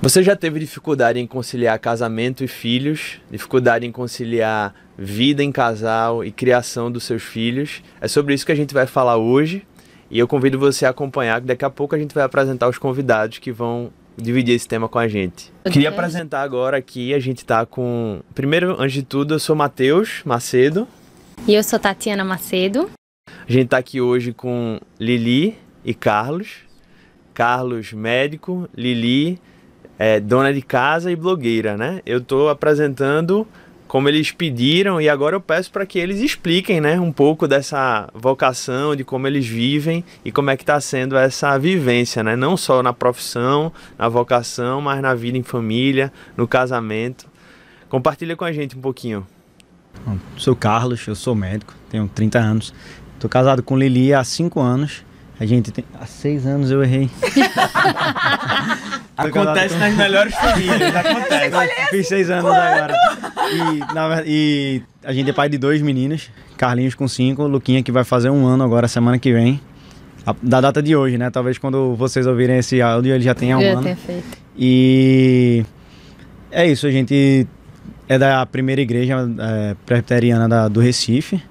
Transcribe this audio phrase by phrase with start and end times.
[0.00, 6.24] Você já teve dificuldade em conciliar casamento e filhos, dificuldade em conciliar vida em casal
[6.24, 7.82] e criação dos seus filhos?
[8.00, 9.66] É sobre isso que a gente vai falar hoje
[10.08, 12.78] e eu convido você a acompanhar, que daqui a pouco a gente vai apresentar os
[12.78, 15.52] convidados que vão dividir esse tema com a gente.
[15.64, 18.20] Queria apresentar agora aqui, a gente tá com.
[18.36, 20.86] Primeiro, antes de tudo, eu sou Matheus Macedo.
[21.46, 22.88] E eu sou Tatiana Macedo.
[23.26, 26.68] A gente tá aqui hoje com Lili e Carlos.
[27.34, 29.40] Carlos, médico, Lili,
[29.98, 32.00] é, dona de casa e blogueira, né?
[32.06, 33.46] Eu estou apresentando
[33.88, 38.06] como eles pediram e agora eu peço para que eles expliquem, né, um pouco dessa
[38.14, 42.36] vocação, de como eles vivem e como é que está sendo essa vivência, né?
[42.36, 47.26] Não só na profissão, na vocação, mas na vida em família, no casamento.
[47.88, 49.26] Compartilha com a gente um pouquinho.
[50.36, 52.74] Sou Carlos, eu sou médico, tenho 30 anos.
[53.14, 55.02] Estou casado com Lili há 5 anos.
[55.40, 55.84] A gente tem.
[55.94, 57.08] Há seis anos eu errei.
[59.18, 61.90] acontece nas melhores famílias, acontece.
[61.90, 62.94] Fiz seis anos agora.
[63.52, 67.92] E, na, e a gente é pai de dois meninos, Carlinhos com cinco, Luquinha que
[67.92, 69.60] vai fazer um ano agora, semana que vem.
[70.24, 71.30] A, da data de hoje, né?
[71.30, 73.96] Talvez quando vocês ouvirem esse áudio ele já tenha um eu ano.
[73.96, 74.38] Feito.
[74.56, 75.64] E
[76.50, 77.46] é isso, a gente
[78.08, 81.42] é da primeira igreja é, presbiteriana da, do Recife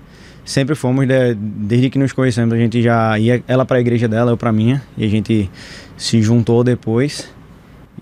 [0.47, 4.07] sempre fomos, de, desde que nos conhecemos, a gente já ia ela para a igreja
[4.07, 5.51] dela, eu para minha, e a gente
[5.97, 7.29] se juntou depois.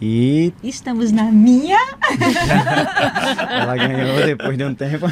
[0.01, 1.79] E estamos na minha.
[3.49, 5.05] ela ganhou depois de um tempo.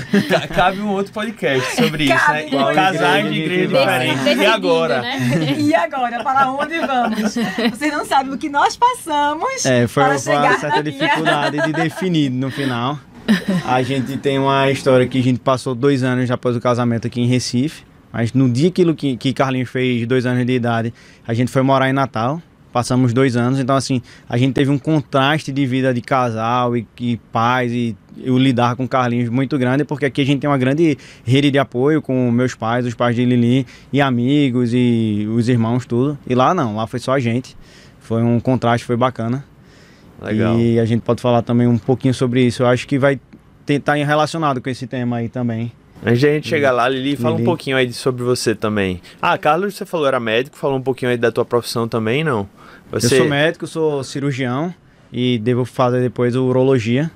[0.54, 2.74] Cabe um outro podcast sobre Cabe isso, né?
[2.74, 4.26] Casais de igreja diferentes.
[4.26, 5.02] E agora?
[5.02, 5.56] Né?
[5.58, 6.24] E agora?
[6.24, 7.34] Para onde vamos?
[7.72, 9.66] Vocês não sabem o que nós passamos.
[9.66, 13.00] É, foi para chegar uma certa dificuldade de definir no final.
[13.66, 17.22] A gente tem uma história que a gente passou dois anos após o casamento aqui
[17.22, 17.84] em Recife.
[18.12, 20.94] Mas no dia que, que, que Carlinhos fez dois anos de idade,
[21.26, 22.42] a gente foi morar em Natal.
[22.74, 26.88] Passamos dois anos, então assim, a gente teve um contraste de vida de casal e,
[27.00, 27.96] e pais e
[28.28, 31.60] o lidar com Carlinhos muito grande, porque aqui a gente tem uma grande rede de
[31.60, 36.18] apoio com meus pais, os pais de Lili e amigos e os irmãos, tudo.
[36.28, 37.56] E lá não, lá foi só a gente.
[38.00, 39.46] Foi um contraste, foi bacana.
[40.20, 40.60] Legal.
[40.60, 42.64] E a gente pode falar também um pouquinho sobre isso.
[42.64, 43.20] Eu acho que vai
[43.68, 45.72] estar relacionado com esse tema aí também.
[46.06, 47.44] Antes de a gente chegar lá, Lili, fala Lili.
[47.44, 49.00] um pouquinho aí sobre você também.
[49.22, 52.48] Ah, Carlos, você falou era médico, falou um pouquinho aí da tua profissão também, não?
[52.94, 53.16] Você...
[53.16, 54.74] Eu sou médico, sou cirurgião
[55.12, 57.10] e devo fazer depois urologia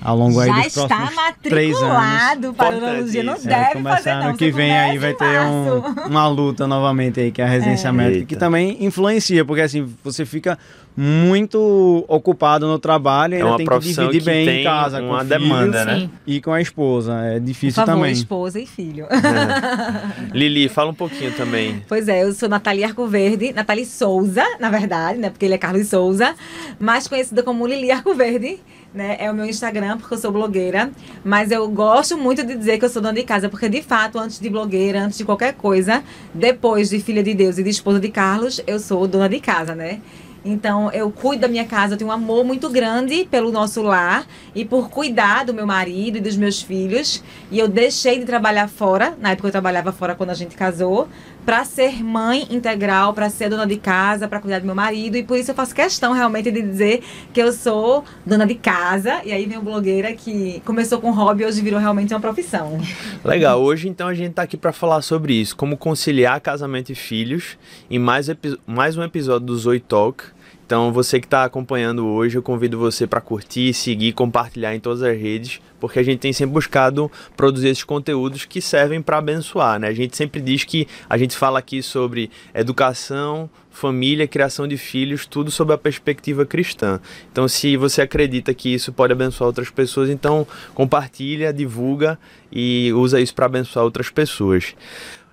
[0.00, 4.22] ao longo Já aí dos está matriculado para urologia, não deve é, fazer não.
[4.28, 7.88] ano que vem aí vai ter um, uma luta novamente aí, que é a residência
[7.88, 7.92] é.
[7.92, 8.26] médica, Eita.
[8.26, 10.58] que também influencia, porque assim, você fica
[10.96, 15.24] muito ocupado no trabalho e é ainda tem que dividir que bem em casa com
[15.24, 16.10] demanda, filho, né?
[16.26, 18.12] E com a esposa, é difícil Por favor, também.
[18.12, 19.04] esposa e filho.
[19.04, 20.32] É.
[20.32, 21.84] Lili, fala um pouquinho também.
[21.86, 25.86] Pois é, eu sou Nathalie Arcoverde, Nathalie Souza, na verdade, né, porque ele é Carlos
[25.88, 26.34] Souza,
[26.80, 28.58] mais conhecida como Lili Arcoverde
[28.92, 29.16] né?
[29.18, 30.90] É o meu Instagram, porque eu sou blogueira.
[31.24, 34.18] Mas eu gosto muito de dizer que eu sou dona de casa, porque de fato,
[34.18, 36.02] antes de blogueira, antes de qualquer coisa,
[36.32, 39.74] depois de filha de Deus e de esposa de Carlos, eu sou dona de casa,
[39.74, 40.00] né?
[40.48, 44.24] Então, eu cuido da minha casa, eu tenho um amor muito grande pelo nosso lar
[44.54, 47.20] e por cuidar do meu marido e dos meus filhos.
[47.50, 51.08] E eu deixei de trabalhar fora, na época eu trabalhava fora quando a gente casou,
[51.46, 55.16] para ser mãe integral, para ser dona de casa, para cuidar do meu marido.
[55.16, 59.20] E por isso eu faço questão realmente de dizer que eu sou dona de casa.
[59.24, 62.80] E aí vem o blogueira que começou com hobby e hoje virou realmente uma profissão.
[63.24, 66.96] Legal, hoje então a gente está aqui para falar sobre isso, como conciliar casamento e
[66.96, 67.56] filhos,
[67.88, 68.28] em mais,
[68.66, 70.35] mais um episódio do Zoe Talk.
[70.66, 75.00] Então, você que está acompanhando hoje, eu convido você para curtir, seguir, compartilhar em todas
[75.00, 79.78] as redes, porque a gente tem sempre buscado produzir esses conteúdos que servem para abençoar,
[79.78, 79.86] né?
[79.86, 85.24] A gente sempre diz que a gente fala aqui sobre educação, família, criação de filhos,
[85.24, 86.98] tudo sob a perspectiva cristã.
[87.30, 90.44] Então, se você acredita que isso pode abençoar outras pessoas, então
[90.74, 92.18] compartilha, divulga
[92.50, 94.74] e usa isso para abençoar outras pessoas.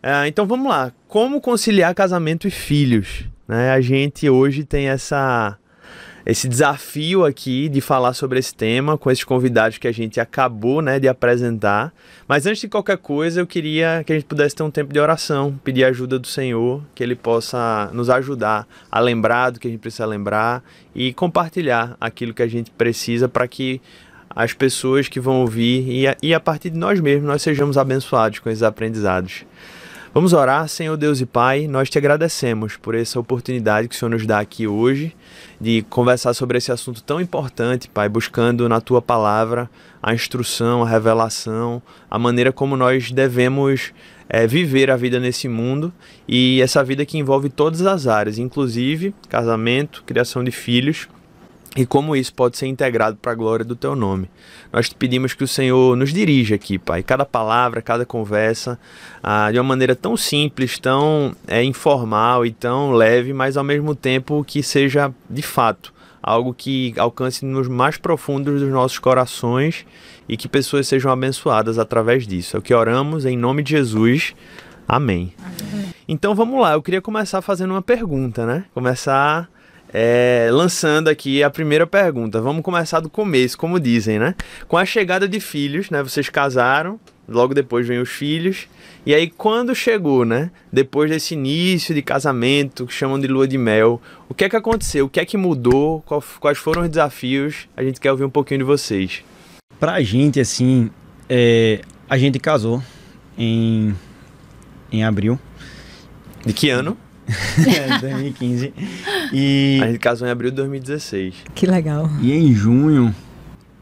[0.03, 0.91] Uh, então, vamos lá.
[1.07, 3.32] Como conciliar casamento e filhos?
[3.47, 3.71] Né?
[3.71, 5.57] A gente hoje tem essa
[6.25, 10.81] esse desafio aqui de falar sobre esse tema com esses convidados que a gente acabou
[10.81, 11.93] né, de apresentar.
[12.27, 14.99] Mas antes de qualquer coisa, eu queria que a gente pudesse ter um tempo de
[14.99, 19.71] oração, pedir ajuda do Senhor, que Ele possa nos ajudar a lembrar do que a
[19.71, 20.63] gente precisa lembrar
[20.95, 23.81] e compartilhar aquilo que a gente precisa para que
[24.29, 27.77] as pessoas que vão ouvir e a, e a partir de nós mesmos nós sejamos
[27.77, 29.45] abençoados com esses aprendizados.
[30.13, 34.11] Vamos orar, Senhor Deus e Pai, nós te agradecemos por essa oportunidade que o Senhor
[34.11, 35.11] nos dá aqui hoje
[35.59, 39.67] de conversar sobre esse assunto tão importante, Pai, buscando na tua palavra
[40.03, 41.81] a instrução, a revelação,
[42.11, 43.91] a maneira como nós devemos
[44.29, 45.91] é, viver a vida nesse mundo
[46.27, 51.07] e essa vida que envolve todas as áreas, inclusive casamento, criação de filhos
[51.75, 54.29] e como isso pode ser integrado para a glória do teu nome.
[54.71, 58.79] Nós te pedimos que o Senhor nos dirija aqui, Pai, cada palavra, cada conversa,
[59.21, 63.95] ah, de uma maneira tão simples, tão é, informal e tão leve, mas ao mesmo
[63.95, 65.93] tempo que seja de fato
[66.23, 69.85] algo que alcance nos mais profundos dos nossos corações
[70.27, 72.55] e que pessoas sejam abençoadas através disso.
[72.55, 74.33] É o que oramos em nome de Jesus.
[74.87, 75.33] Amém.
[75.37, 75.93] Amém.
[76.07, 78.65] Então vamos lá, eu queria começar fazendo uma pergunta, né?
[78.73, 79.49] Começar
[79.93, 82.41] é, lançando aqui a primeira pergunta.
[82.41, 84.33] Vamos começar do começo, como dizem, né?
[84.67, 86.01] Com a chegada de filhos, né?
[86.01, 86.99] Vocês casaram,
[87.29, 88.67] logo depois vem os filhos.
[89.05, 90.49] E aí, quando chegou, né?
[90.71, 94.55] Depois desse início de casamento, que chamam de lua de mel, o que é que
[94.55, 95.05] aconteceu?
[95.05, 96.03] O que é que mudou?
[96.39, 97.67] Quais foram os desafios?
[97.77, 99.23] A gente quer ouvir um pouquinho de vocês.
[99.79, 100.89] Pra gente, assim,
[101.29, 102.81] é, a gente casou
[103.37, 103.93] em,
[104.91, 105.37] em abril.
[106.45, 106.97] De que ano?
[108.01, 108.73] 2015.
[109.31, 109.79] E...
[109.81, 111.35] A gente casou em abril de 2016.
[111.55, 112.09] Que legal.
[112.21, 113.13] E em junho,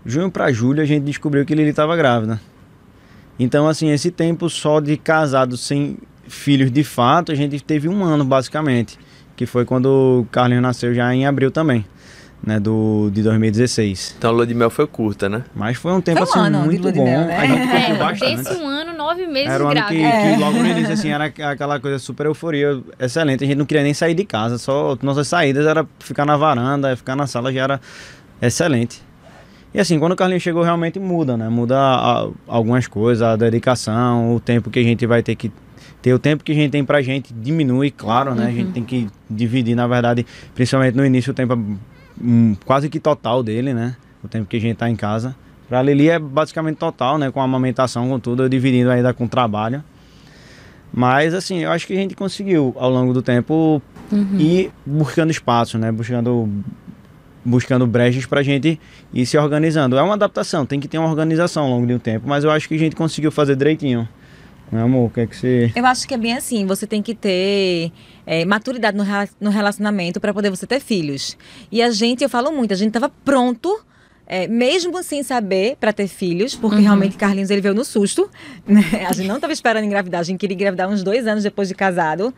[0.05, 2.39] junho para julho, a gente descobriu que Lili estava grávida.
[3.39, 5.97] Então, assim, esse tempo só de casado sem
[6.27, 8.97] filhos de fato, a gente teve um ano, basicamente.
[9.35, 11.85] Que foi quando o Carlinhos nasceu já em abril também
[12.43, 14.15] né, do, de 2016.
[14.17, 15.43] Então a lua de mel foi curta, né?
[15.55, 17.03] Mas foi um tempo foi um assim muito bom.
[17.03, 17.37] Mel, né?
[17.37, 18.35] A gente é, bastante.
[18.37, 20.33] Desse um ano, nove meses Era um ano que, é.
[20.33, 23.43] que, logo no início assim, era aquela coisa super euforia, excelente.
[23.43, 26.95] A gente não queria nem sair de casa, só nossas saídas era ficar na varanda,
[26.95, 27.81] ficar na sala já era
[28.41, 29.01] excelente.
[29.73, 31.47] E assim, quando o Carlinhos chegou, realmente muda, né?
[31.47, 35.51] Muda a, algumas coisas, a dedicação, o tempo que a gente vai ter que
[36.01, 38.45] ter o tempo que a gente tem pra gente diminui, claro, né?
[38.45, 38.49] Uhum.
[38.49, 38.71] A gente uhum.
[38.73, 40.25] tem que dividir, na verdade,
[40.55, 41.55] principalmente no início, o tempo
[42.21, 43.95] um, quase que total dele, né?
[44.23, 45.35] O tempo que a gente tá em casa.
[45.71, 47.31] Pra Lili é basicamente total, né?
[47.31, 49.81] Com a amamentação, com tudo, eu dividindo ainda com o trabalho.
[50.91, 53.81] Mas, assim, eu acho que a gente conseguiu, ao longo do tempo,
[54.11, 54.37] uhum.
[54.37, 55.89] ir buscando espaço, né?
[55.89, 56.49] Buscando,
[57.45, 58.77] buscando brechas pra gente
[59.13, 59.97] ir se organizando.
[59.97, 62.51] É uma adaptação, tem que ter uma organização ao longo de um tempo, mas eu
[62.51, 64.05] acho que a gente conseguiu fazer direitinho.
[64.69, 65.71] Meu amor, o que é que você.
[65.73, 66.65] Eu acho que é bem assim.
[66.65, 67.93] Você tem que ter
[68.25, 69.05] é, maturidade no,
[69.39, 71.37] no relacionamento para poder você ter filhos.
[71.71, 73.81] E a gente, eu falo muito, a gente estava pronto.
[74.33, 76.83] É, mesmo sem saber para ter filhos, porque uhum.
[76.83, 78.29] realmente Carlinhos ele veio no susto,
[78.65, 78.81] né?
[79.05, 81.75] A gente não estava esperando engravidar, a gente queria engravidar uns dois anos depois de
[81.75, 82.33] casado.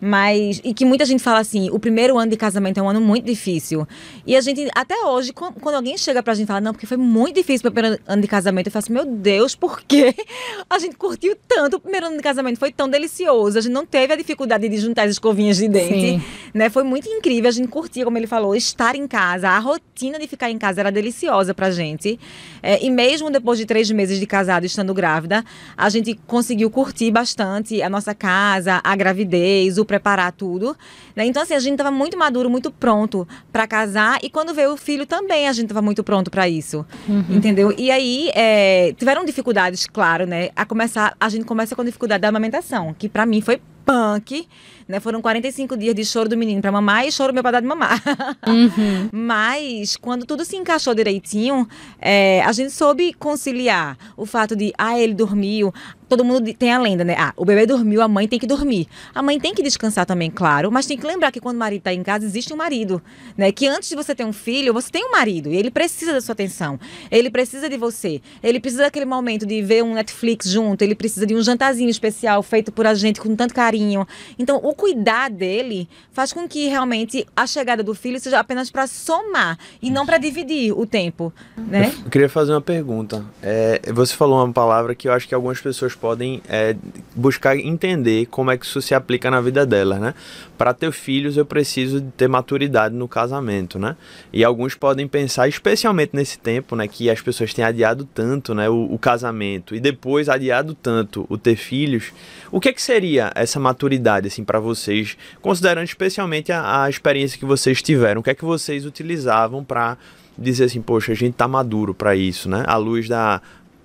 [0.00, 0.60] Mas.
[0.64, 3.24] E que muita gente fala assim: o primeiro ano de casamento é um ano muito
[3.24, 3.86] difícil.
[4.26, 6.96] E a gente, até hoje, quando alguém chega pra gente e fala, não, porque foi
[6.96, 10.14] muito difícil o primeiro ano de casamento, eu falo assim: meu Deus, por quê?
[10.68, 13.58] A gente curtiu tanto o primeiro ano de casamento, foi tão delicioso.
[13.58, 16.22] A gente não teve a dificuldade de juntar as escovinhas de dente.
[16.52, 16.70] Né?
[16.70, 17.48] Foi muito incrível.
[17.48, 19.48] A gente curtia, como ele falou, estar em casa.
[19.48, 22.18] A rotina de ficar em casa era deliciosa pra gente.
[22.62, 25.44] É, e mesmo depois de três meses de casado, estando grávida,
[25.76, 30.76] a gente conseguiu curtir bastante a nossa casa, a gravidez, o preparar tudo.
[31.14, 31.24] Né?
[31.26, 34.18] Então, assim, a gente estava muito maduro, muito pronto para casar.
[34.22, 36.84] E quando veio o filho também, a gente estava muito pronto para isso.
[37.08, 37.24] Uhum.
[37.30, 37.72] Entendeu?
[37.78, 40.50] E aí, é, tiveram dificuldades, claro, né?
[40.56, 44.48] A começar, a gente começa com dificuldade da amamentação, que para mim foi punk.
[44.86, 45.00] Né?
[45.00, 47.66] Foram 45 dias de choro do menino para mamar e choro meu para dar de
[47.66, 48.02] mamar.
[48.46, 49.08] Uhum.
[49.12, 51.66] Mas, quando tudo se encaixou direitinho,
[52.00, 55.72] é, a gente soube conciliar o fato de, ah, ele dormiu,
[56.08, 57.16] todo mundo tem a lenda, né?
[57.18, 58.86] Ah, o bebê dormiu, a mãe tem que dormir.
[59.14, 61.80] A mãe tem que descansar também, claro, mas tem que lembrar que quando o marido
[61.80, 63.02] está em casa, existe um marido,
[63.36, 63.50] né?
[63.50, 66.20] Que antes de você ter um filho, você tem um marido e ele precisa da
[66.20, 66.78] sua atenção.
[67.10, 68.20] Ele precisa de você.
[68.42, 72.42] Ele precisa daquele momento de ver um Netflix junto, ele precisa de um jantarzinho especial
[72.42, 74.06] feito por a gente com tanto carinho.
[74.38, 78.86] Então, o cuidar dele faz com que realmente a chegada do filho seja apenas para
[78.86, 81.92] somar e não para dividir o tempo, né?
[82.04, 83.24] Eu queria fazer uma pergunta.
[83.42, 86.76] É, você falou uma palavra que eu acho que algumas pessoas pessoas podem é,
[87.14, 90.14] buscar entender como é que isso se aplica na vida delas, né?
[90.56, 93.96] Para ter filhos eu preciso de ter maturidade no casamento, né?
[94.32, 98.68] E alguns podem pensar, especialmente nesse tempo, né, que as pessoas têm adiado tanto, né,
[98.68, 102.12] o, o casamento e depois adiado tanto o ter filhos.
[102.50, 107.38] O que é que seria essa maturidade assim para vocês, considerando especialmente a, a experiência
[107.38, 108.20] que vocês tiveram?
[108.20, 109.96] O que é que vocês utilizavam para
[110.36, 112.64] dizer assim, poxa, a gente tá maduro para isso, né?
[112.66, 113.40] À luz da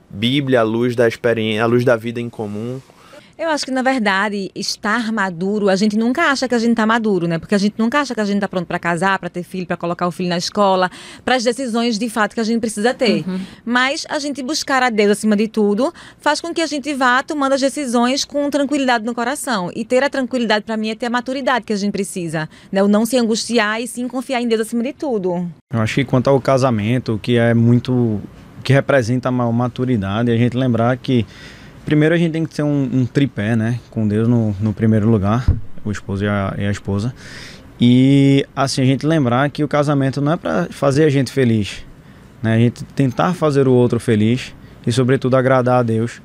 [0.09, 2.81] Bíblia à luz da experiência, à luz da vida em comum?
[3.39, 6.85] Eu acho que, na verdade, estar maduro, a gente nunca acha que a gente está
[6.85, 7.39] maduro, né?
[7.39, 9.65] Porque a gente nunca acha que a gente está pronto para casar, para ter filho,
[9.65, 10.91] para colocar o filho na escola,
[11.23, 13.23] para as decisões de fato que a gente precisa ter.
[13.25, 13.39] Uhum.
[13.63, 17.23] Mas a gente buscar a Deus acima de tudo faz com que a gente vá
[17.23, 19.71] tomando as decisões com tranquilidade no coração.
[19.73, 22.49] E ter a tranquilidade, para mim, é ter a maturidade que a gente precisa.
[22.69, 22.83] Né?
[22.83, 25.49] O não se angustiar e sim confiar em Deus acima de tudo.
[25.73, 28.19] Eu acho que quanto ao casamento, que é muito
[28.65, 31.25] que representa a maturidade, a gente lembrar que
[31.85, 35.09] primeiro a gente tem que ter um, um tripé, né, com Deus no, no primeiro
[35.09, 35.45] lugar,
[35.83, 37.13] o esposo e a, e a, esposa,
[37.79, 41.85] E assim, a gente lembrar que o casamento não é para fazer a gente feliz,
[42.43, 42.55] né?
[42.55, 44.53] A gente tentar fazer o outro feliz
[44.85, 46.21] e sobretudo agradar a Deus.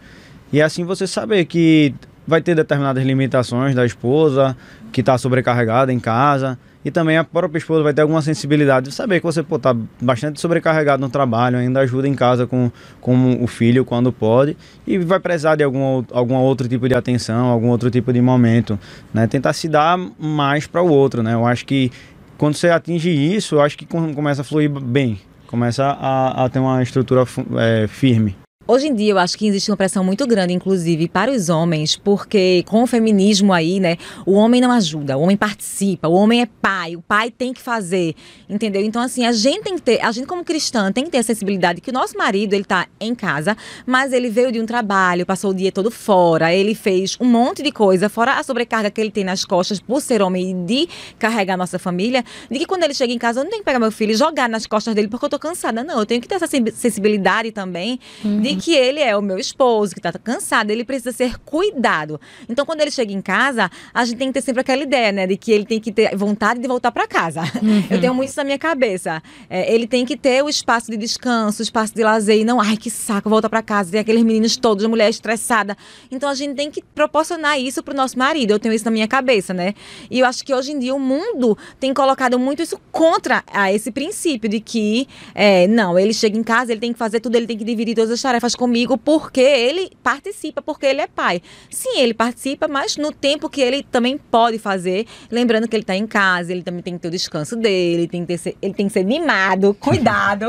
[0.52, 1.94] E assim você saber que
[2.26, 4.56] vai ter determinadas limitações da esposa
[4.92, 8.94] que está sobrecarregada em casa, e também a própria esposa vai ter alguma sensibilidade de
[8.94, 13.46] saber que você está bastante sobrecarregado no trabalho, ainda ajuda em casa com, com o
[13.46, 17.90] filho quando pode e vai precisar de algum, algum outro tipo de atenção, algum outro
[17.90, 18.78] tipo de momento,
[19.12, 19.26] né?
[19.26, 21.34] Tentar se dar mais para o outro, né?
[21.34, 21.90] Eu acho que
[22.36, 26.58] quando você atinge isso, eu acho que começa a fluir bem, começa a, a ter
[26.58, 27.24] uma estrutura
[27.58, 28.36] é, firme.
[28.66, 31.96] Hoje em dia eu acho que existe uma pressão muito grande, inclusive, para os homens,
[31.96, 36.40] porque com o feminismo aí, né, o homem não ajuda, o homem participa, o homem
[36.40, 38.14] é pai, o pai tem que fazer,
[38.48, 38.80] entendeu?
[38.82, 41.22] Então, assim, a gente tem que ter, a gente como cristã tem que ter a
[41.22, 43.54] sensibilidade que o nosso marido, ele tá em casa,
[43.86, 47.62] mas ele veio de um trabalho, passou o dia todo fora, ele fez um monte
[47.62, 50.88] de coisa, fora a sobrecarga que ele tem nas costas por ser homem e de
[51.18, 53.66] carregar a nossa família, de que quando ele chega em casa, eu não tenho que
[53.66, 56.22] pegar meu filho e jogar nas costas dele porque eu tô cansada, não, eu tenho
[56.22, 58.53] que ter essa sensibilidade também uhum.
[58.56, 62.20] Que ele é o meu esposo, que está cansado, ele precisa ser cuidado.
[62.48, 65.26] Então, quando ele chega em casa, a gente tem que ter sempre aquela ideia, né,
[65.26, 67.42] de que ele tem que ter vontade de voltar para casa.
[67.62, 67.84] Uhum.
[67.90, 69.22] Eu tenho muito isso na minha cabeça.
[69.48, 72.60] É, ele tem que ter o espaço de descanso, o espaço de lazer, e não,
[72.60, 75.76] ai, que saco, voltar para casa, tem aqueles meninos todos, a mulher estressada.
[76.10, 78.50] Então, a gente tem que proporcionar isso pro nosso marido.
[78.50, 79.74] Eu tenho isso na minha cabeça, né?
[80.10, 83.72] E eu acho que hoje em dia o mundo tem colocado muito isso contra a
[83.72, 87.36] esse princípio de que, é, não, ele chega em casa, ele tem que fazer tudo,
[87.36, 91.06] ele tem que dividir todas as tarefas tarefas comigo porque ele participa, porque ele é
[91.06, 91.40] pai.
[91.70, 95.96] Sim, ele participa, mas no tempo que ele também pode fazer, lembrando que ele está
[95.96, 98.86] em casa, ele também tem que ter o descanso dele, tem que ter, ele tem
[98.86, 100.46] que ser mimado, cuidado,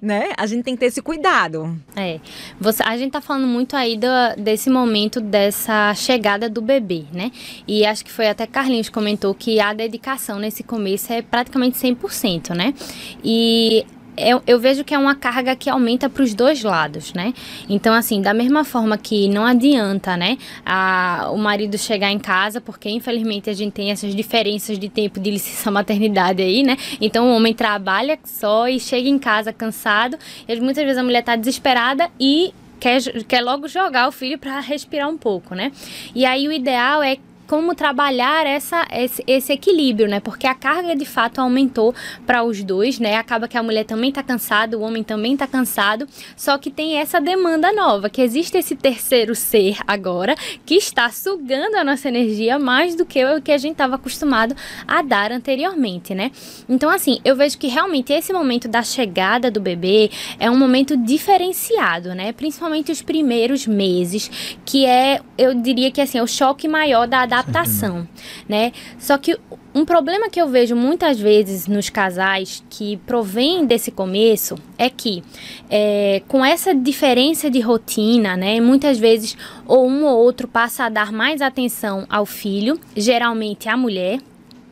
[0.00, 0.30] né?
[0.36, 1.76] A gente tem que ter esse cuidado.
[1.94, 2.18] É,
[2.58, 4.06] você, a gente tá falando muito aí do,
[4.38, 7.30] desse momento dessa chegada do bebê, né?
[7.68, 12.54] E acho que foi até Carlinhos comentou que a dedicação nesse começo é praticamente 100%,
[12.54, 12.74] né?
[13.22, 13.84] E
[14.16, 17.32] eu, eu, vejo que é uma carga que aumenta para os dois lados, né?
[17.68, 22.60] Então, assim, da mesma forma que não adianta, né, a, o marido chegar em casa,
[22.60, 26.76] porque infelizmente a gente tem essas diferenças de tempo de licença maternidade aí, né?
[27.00, 30.18] Então, o homem trabalha só e chega em casa cansado,
[30.48, 34.60] e muitas vezes a mulher está desesperada e quer, quer logo jogar o filho para
[34.60, 35.72] respirar um pouco, né?
[36.14, 40.20] E aí o ideal é como trabalhar essa, esse, esse, equilíbrio, né?
[40.20, 41.94] Porque a carga de fato aumentou
[42.26, 43.16] para os dois, né?
[43.16, 46.96] Acaba que a mulher também está cansada, o homem também está cansado, só que tem
[46.96, 50.34] essa demanda nova, que existe esse terceiro ser agora
[50.64, 54.54] que está sugando a nossa energia mais do que o que a gente estava acostumado
[54.86, 56.30] a dar anteriormente, né?
[56.68, 60.96] Então, assim, eu vejo que realmente esse momento da chegada do bebê é um momento
[60.96, 62.32] diferenciado, né?
[62.32, 64.30] Principalmente os primeiros meses,
[64.64, 68.06] que é, eu diria que assim, é o choque maior da adaptação,
[68.48, 68.72] né?
[68.98, 69.38] Só que
[69.74, 75.22] um problema que eu vejo muitas vezes nos casais que provém desse começo é que,
[75.68, 79.36] é, com essa diferença de rotina, né, muitas vezes
[79.66, 84.20] ou um ou outro passa a dar mais atenção ao filho, geralmente a mulher,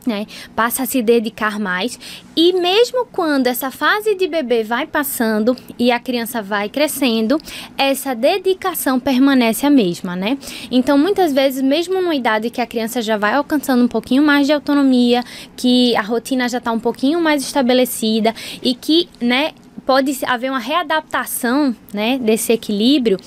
[0.05, 1.99] né, passa a se dedicar mais
[2.35, 7.37] e mesmo quando essa fase de bebê vai passando e a criança vai crescendo,
[7.77, 10.37] essa dedicação permanece a mesma, né?
[10.71, 14.47] Então, muitas vezes, mesmo numa idade que a criança já vai alcançando um pouquinho mais
[14.47, 15.23] de autonomia,
[15.55, 19.51] que a rotina já está um pouquinho mais estabelecida e que, né,
[19.85, 23.17] pode haver uma readaptação né, desse equilíbrio,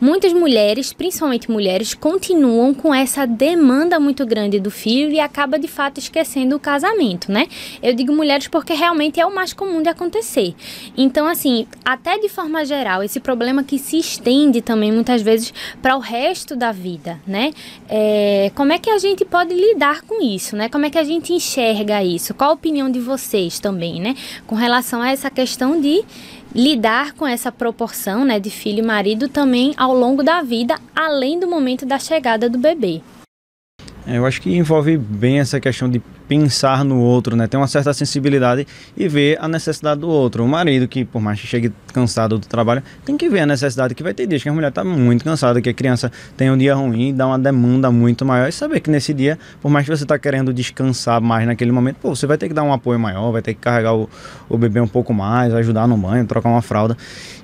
[0.00, 5.68] muitas mulheres, principalmente mulheres, continuam com essa demanda muito grande do filho e acaba de
[5.68, 7.46] fato esquecendo o casamento, né?
[7.82, 10.54] Eu digo mulheres porque realmente é o mais comum de acontecer.
[10.96, 15.52] Então, assim, até de forma geral, esse problema que se estende também muitas vezes
[15.82, 17.52] para o resto da vida, né?
[17.88, 20.68] É, como é que a gente pode lidar com isso, né?
[20.68, 22.34] Como é que a gente enxerga isso?
[22.34, 24.14] Qual a opinião de vocês também, né?
[24.46, 26.03] Com relação a essa questão de
[26.54, 31.38] lidar com essa proporção né, de filho e marido também ao longo da vida, além
[31.38, 33.00] do momento da chegada do bebê.
[34.06, 37.46] É, eu acho que envolve bem essa questão de pensar no outro, né?
[37.46, 40.44] Ter uma certa sensibilidade e ver a necessidade do outro.
[40.44, 43.94] O marido que, por mais que chegue cansado do trabalho, tem que ver a necessidade
[43.94, 46.56] que vai ter dias que a mulher está muito cansada, que a criança tem um
[46.56, 49.96] dia ruim, dá uma demanda muito maior e saber que nesse dia, por mais que
[49.96, 52.98] você está querendo descansar mais naquele momento, pô, você vai ter que dar um apoio
[52.98, 54.08] maior, vai ter que carregar o,
[54.48, 56.96] o bebê um pouco mais, ajudar no banho, trocar uma fralda.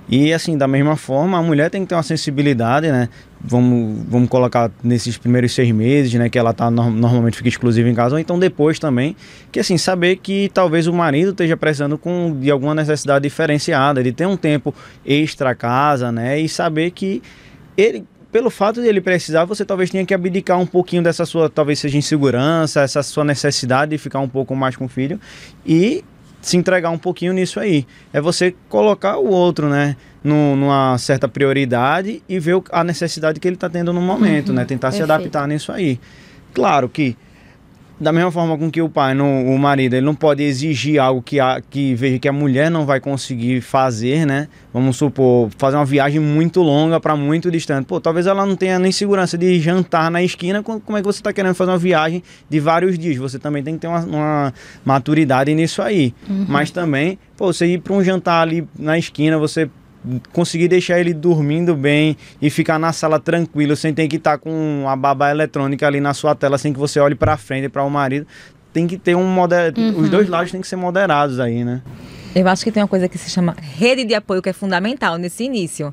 [0.08, 3.08] E assim, da mesma forma, a mulher tem que ter uma sensibilidade, né?
[3.42, 6.28] Vamos, vamos colocar nesses primeiros seis meses, né?
[6.28, 9.16] Que ela tá normalmente fica exclusiva em casa, ou então depois também,
[9.50, 14.12] que assim, saber que talvez o marido esteja precisando com, de alguma necessidade diferenciada, ele
[14.12, 14.74] tem um tempo
[15.06, 16.38] extra casa, né?
[16.38, 17.22] E saber que
[17.76, 21.50] ele pelo fato de ele precisar, você talvez tenha que abdicar um pouquinho dessa sua,
[21.50, 25.18] talvez seja insegurança, essa sua necessidade de ficar um pouco mais com o filho
[25.66, 26.04] e
[26.40, 27.86] se entregar um pouquinho nisso aí.
[28.12, 29.96] É você colocar o outro, né?
[30.22, 34.64] numa certa prioridade e ver a necessidade que ele está tendo no momento, uhum, né?
[34.64, 35.06] Tentar perfeito.
[35.06, 35.98] se adaptar nisso aí.
[36.52, 37.16] Claro que
[38.00, 41.20] da mesma forma com que o pai, no, o marido, ele não pode exigir algo
[41.20, 44.48] que, a, que veja que a mulher não vai conseguir fazer, né?
[44.72, 47.84] Vamos supor, fazer uma viagem muito longa para muito distante.
[47.84, 50.62] Pô, talvez ela não tenha nem segurança de jantar na esquina.
[50.62, 53.18] Como é que você está querendo fazer uma viagem de vários dias?
[53.18, 56.14] Você também tem que ter uma, uma maturidade nisso aí.
[56.28, 56.46] Uhum.
[56.48, 59.68] Mas também, pô, você ir para um jantar ali na esquina, você
[60.32, 64.38] conseguir deixar ele dormindo bem e ficar na sala tranquilo, sem ter que estar tá
[64.38, 67.82] com a babá eletrônica ali na sua tela, sem que você olhe para frente para
[67.82, 68.26] o marido.
[68.72, 69.74] Tem que ter um moder...
[69.76, 70.00] Uhum.
[70.00, 71.82] Os dois lados têm que ser moderados aí, né?
[72.34, 75.16] Eu acho que tem uma coisa que se chama rede de apoio que é fundamental
[75.16, 75.92] nesse início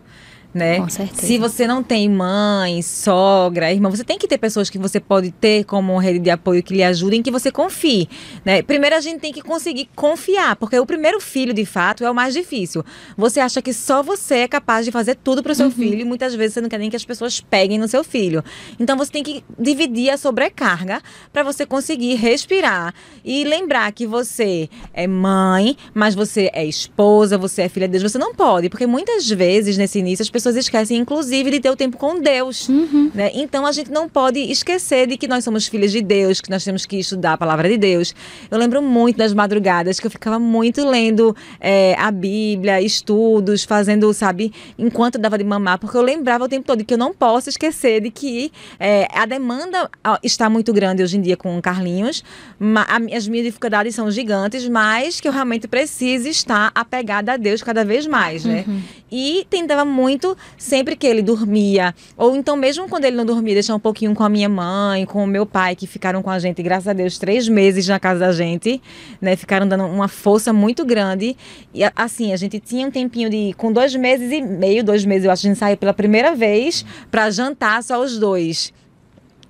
[0.53, 0.79] né?
[0.79, 1.21] Com certeza.
[1.21, 5.31] Se você não tem mãe, sogra, irmã, você tem que ter pessoas que você pode
[5.31, 8.09] ter como rede de apoio que lhe ajudem, que você confie,
[8.43, 8.61] né?
[8.61, 12.15] Primeiro a gente tem que conseguir confiar, porque o primeiro filho, de fato, é o
[12.15, 12.83] mais difícil.
[13.17, 15.71] Você acha que só você é capaz de fazer tudo para o seu uhum.
[15.71, 18.43] filho e muitas vezes você não quer nem que as pessoas peguem no seu filho.
[18.79, 21.01] Então você tem que dividir a sobrecarga
[21.31, 27.63] para você conseguir respirar e lembrar que você é mãe, mas você é esposa, você
[27.63, 28.11] é filha de Deus.
[28.11, 31.75] Você não pode, porque muitas vezes nesse início as pessoas esquecem, inclusive, de ter o
[31.75, 32.69] tempo com Deus.
[32.69, 33.11] Uhum.
[33.13, 33.31] Né?
[33.33, 36.63] Então a gente não pode esquecer de que nós somos filhos de Deus, que nós
[36.63, 38.13] temos que estudar a palavra de Deus.
[38.51, 44.13] Eu lembro muito das madrugadas que eu ficava muito lendo é, a Bíblia, estudos, fazendo,
[44.13, 47.49] sabe, enquanto dava de mamar, porque eu lembrava o tempo todo que eu não posso
[47.49, 49.89] esquecer de que é, a demanda
[50.21, 52.23] está muito grande hoje em dia com Carlinhos,
[53.11, 57.83] as minhas dificuldades são gigantes, mas que eu realmente preciso estar apegada a Deus cada
[57.83, 58.65] vez mais, né?
[58.67, 58.81] Uhum.
[59.11, 60.26] E tentava muito
[60.57, 64.23] sempre que ele dormia, ou então mesmo quando ele não dormia, deixar um pouquinho com
[64.23, 67.17] a minha mãe, com o meu pai, que ficaram com a gente, graças a Deus,
[67.17, 68.81] três meses na casa da gente,
[69.21, 69.35] né?
[69.35, 71.37] Ficaram dando uma força muito grande.
[71.73, 73.53] E assim, a gente tinha um tempinho de.
[73.57, 76.85] Com dois meses e meio, dois meses, eu acho a gente saiu pela primeira vez
[77.11, 78.73] para jantar só os dois.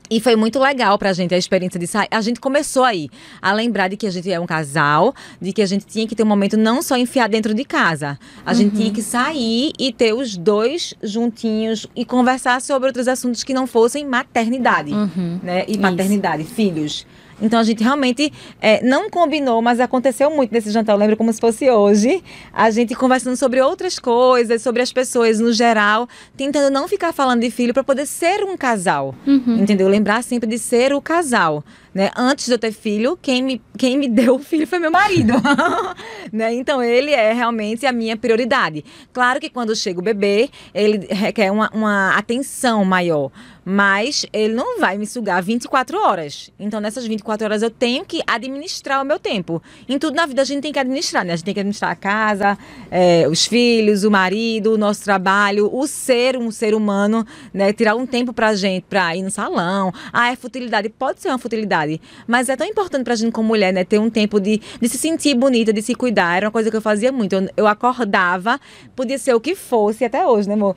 [0.09, 2.07] E foi muito legal pra gente a experiência de sair.
[2.11, 3.09] A gente começou aí
[3.41, 6.15] a lembrar de que a gente é um casal, de que a gente tinha que
[6.15, 8.17] ter um momento não só enfiar dentro de casa.
[8.45, 8.57] A uhum.
[8.57, 13.53] gente tinha que sair e ter os dois juntinhos e conversar sobre outros assuntos que
[13.53, 15.39] não fossem maternidade, uhum.
[15.43, 15.65] né?
[15.67, 16.53] E paternidade, Isso.
[16.53, 17.05] filhos.
[17.41, 20.93] Então a gente realmente é, não combinou, mas aconteceu muito nesse jantar.
[20.93, 22.23] Eu lembro como se fosse hoje.
[22.51, 27.41] A gente conversando sobre outras coisas, sobre as pessoas no geral, tentando não ficar falando
[27.41, 29.13] de filho para poder ser um casal.
[29.25, 29.59] Uhum.
[29.59, 29.87] Entendeu?
[29.87, 31.63] Lembrar sempre de ser o casal.
[31.97, 32.11] Né?
[32.15, 35.33] Antes de eu ter filho, quem me, quem me deu o filho foi meu marido.
[36.31, 36.53] né?
[36.53, 38.85] Então ele é realmente a minha prioridade.
[39.11, 43.31] Claro que quando chega o bebê, ele requer uma, uma atenção maior
[43.69, 46.49] mas ele não vai me sugar 24 horas.
[46.57, 49.61] Então, nessas 24 horas, eu tenho que administrar o meu tempo.
[49.89, 51.33] Em tudo na vida, a gente tem que administrar, né?
[51.33, 52.57] A gente tem que administrar a casa,
[52.89, 57.73] é, os filhos, o marido, o nosso trabalho, o ser, um ser humano, né?
[57.73, 59.93] Tirar um tempo pra gente, pra ir no salão.
[60.13, 60.87] Ah, é futilidade.
[60.87, 61.86] Pode ser uma futilidade,
[62.27, 63.83] mas é tão importante pra gente como mulher, né?
[63.83, 66.37] Ter um tempo de, de se sentir bonita, de se cuidar.
[66.37, 67.33] Era uma coisa que eu fazia muito.
[67.33, 68.59] Eu, eu acordava,
[68.95, 70.75] podia ser o que fosse, até hoje, né, amor?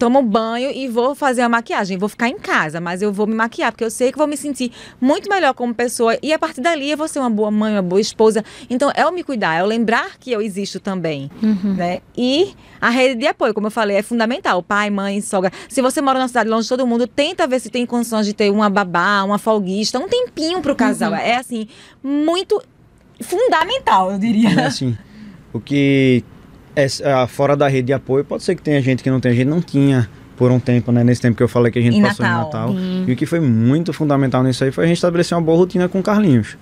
[0.00, 1.98] Tomo banho e vou fazer a maquiagem.
[1.98, 4.34] Vou ficar em casa, mas eu vou me maquiar, porque eu sei que vou me
[4.34, 6.16] sentir muito melhor como pessoa.
[6.22, 8.42] E a partir dali eu vou ser uma boa mãe, uma boa esposa.
[8.70, 11.30] Então é o me cuidar, é o lembrar que eu existo também.
[11.42, 11.74] Uhum.
[11.74, 12.00] Né?
[12.16, 14.62] E a rede de apoio, como eu falei, é fundamental.
[14.62, 15.52] Pai, mãe, sogra.
[15.68, 18.32] Se você mora numa cidade longe de todo mundo, tenta ver se tem condições de
[18.32, 21.12] ter uma babá, uma folguista, um tempinho pro casal.
[21.12, 21.18] Uhum.
[21.18, 21.68] É assim,
[22.02, 22.62] muito
[23.20, 24.48] fundamental, eu diria.
[24.48, 24.96] É assim.
[25.52, 26.24] O que
[27.28, 29.48] fora da rede de apoio, pode ser que tenha gente que não tem, a gente
[29.48, 31.04] não tinha por um tempo, né?
[31.04, 32.40] Nesse tempo que eu falei que a gente em passou Natal.
[32.40, 32.70] em Natal.
[32.70, 33.04] Hum.
[33.06, 35.86] E o que foi muito fundamental nisso aí foi a gente estabelecer uma boa rotina
[35.86, 36.56] com o Carlinhos.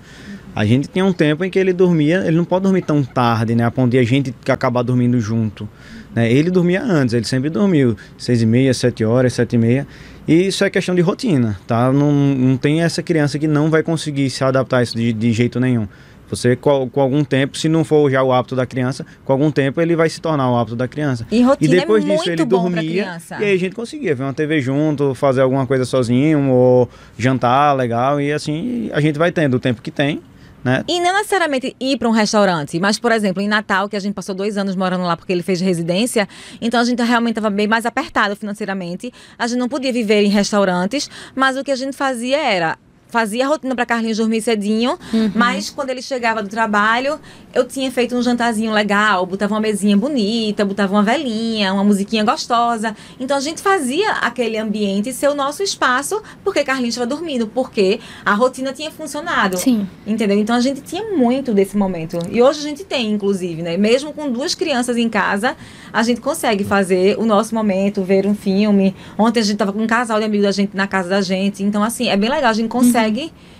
[0.53, 3.55] A gente tinha um tempo em que ele dormia, ele não pode dormir tão tarde,
[3.55, 3.63] né?
[3.63, 5.69] A ponto de a gente acabar dormindo junto.
[6.13, 6.29] Né?
[6.29, 9.87] Ele dormia antes, ele sempre dormiu seis e meia, sete horas, sete e meia.
[10.27, 11.91] E isso é questão de rotina, tá?
[11.93, 15.31] Não, não tem essa criança que não vai conseguir se adaptar a isso de, de
[15.31, 15.87] jeito nenhum.
[16.29, 19.51] Você, com, com, algum tempo, se não for já o hábito da criança, com algum
[19.51, 21.25] tempo ele vai se tornar o hábito da criança.
[21.31, 23.17] E, rotina e depois é disso ele dormia.
[23.39, 27.75] E aí a gente conseguia ver uma TV junto, fazer alguma coisa sozinho, ou jantar
[27.75, 28.21] legal.
[28.21, 30.21] E assim a gente vai tendo o tempo que tem.
[30.63, 30.83] Né?
[30.89, 34.13] E não necessariamente ir para um restaurante, mas, por exemplo, em Natal, que a gente
[34.13, 36.27] passou dois anos morando lá porque ele fez residência,
[36.59, 39.11] então a gente realmente estava bem mais apertado financeiramente.
[39.37, 42.77] A gente não podia viver em restaurantes, mas o que a gente fazia era
[43.09, 45.31] fazia a rotina para Carlinhos dormir cedinho, Uhum.
[45.35, 47.19] mas quando ele chegava do trabalho,
[47.53, 52.23] eu tinha feito um jantarzinho legal, botava uma mesinha bonita, botava uma velinha, uma musiquinha
[52.23, 52.95] gostosa.
[53.19, 57.99] Então a gente fazia aquele ambiente ser o nosso espaço, porque Carlinhos estava dormindo, porque
[58.23, 59.57] a rotina tinha funcionado.
[59.57, 59.87] Sim.
[60.05, 60.37] Entendeu?
[60.37, 62.19] Então a gente tinha muito desse momento.
[62.31, 63.75] E hoje a gente tem, inclusive, né?
[63.77, 65.55] Mesmo com duas crianças em casa,
[65.91, 68.95] a gente consegue fazer o nosso momento, ver um filme.
[69.17, 71.63] Ontem a gente tava com um casal de amigos da gente na casa da gente.
[71.63, 72.98] Então, assim, é bem legal, a gente consegue,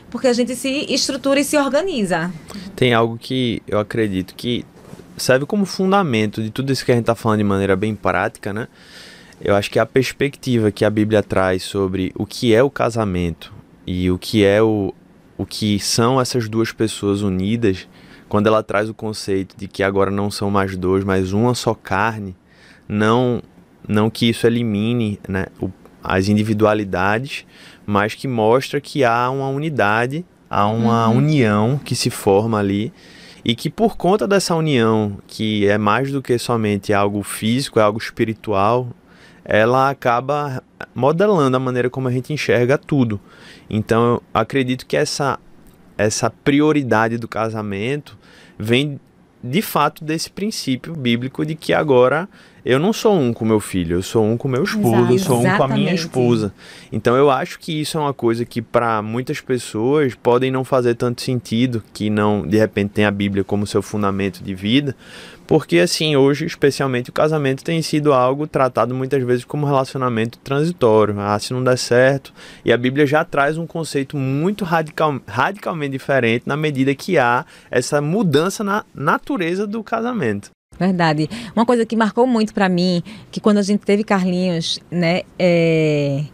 [0.09, 2.31] porque a gente se estrutura e se organiza.
[2.75, 4.65] Tem algo que eu acredito que
[5.17, 8.51] serve como fundamento de tudo isso que a gente está falando de maneira bem prática,
[8.53, 8.67] né?
[9.41, 13.53] Eu acho que a perspectiva que a Bíblia traz sobre o que é o casamento
[13.87, 14.93] e o que é o,
[15.37, 17.87] o que são essas duas pessoas unidas,
[18.27, 21.73] quando ela traz o conceito de que agora não são mais dois, mas uma só
[21.73, 22.35] carne,
[22.87, 23.41] não
[23.87, 25.71] não que isso elimine né, o-
[26.03, 27.45] as individualidades,
[27.85, 32.93] mas que mostra que há uma unidade, há uma união que se forma ali
[33.43, 37.83] e que por conta dessa união, que é mais do que somente algo físico, é
[37.83, 38.89] algo espiritual,
[39.43, 43.19] ela acaba modelando a maneira como a gente enxerga tudo.
[43.69, 45.39] Então, eu acredito que essa
[45.97, 48.17] essa prioridade do casamento
[48.57, 48.97] vem
[49.43, 52.27] de fato desse princípio bíblico de que agora
[52.65, 55.39] eu não sou um com meu filho, eu sou um com meu esposo, eu sou
[55.39, 56.53] um com a minha esposa.
[56.91, 60.95] Então eu acho que isso é uma coisa que para muitas pessoas podem não fazer
[60.95, 64.95] tanto sentido, que não de repente tem a Bíblia como seu fundamento de vida,
[65.49, 71.19] porque assim, hoje, especialmente o casamento tem sido algo tratado muitas vezes como relacionamento transitório.
[71.19, 72.31] Ah, se não der certo,
[72.63, 77.47] e a Bíblia já traz um conceito muito radical, radicalmente diferente na medida que há
[77.71, 80.51] essa mudança na natureza do casamento.
[80.77, 81.27] Verdade.
[81.55, 86.25] Uma coisa que marcou muito pra mim, que quando a gente teve Carlinhos, né, é...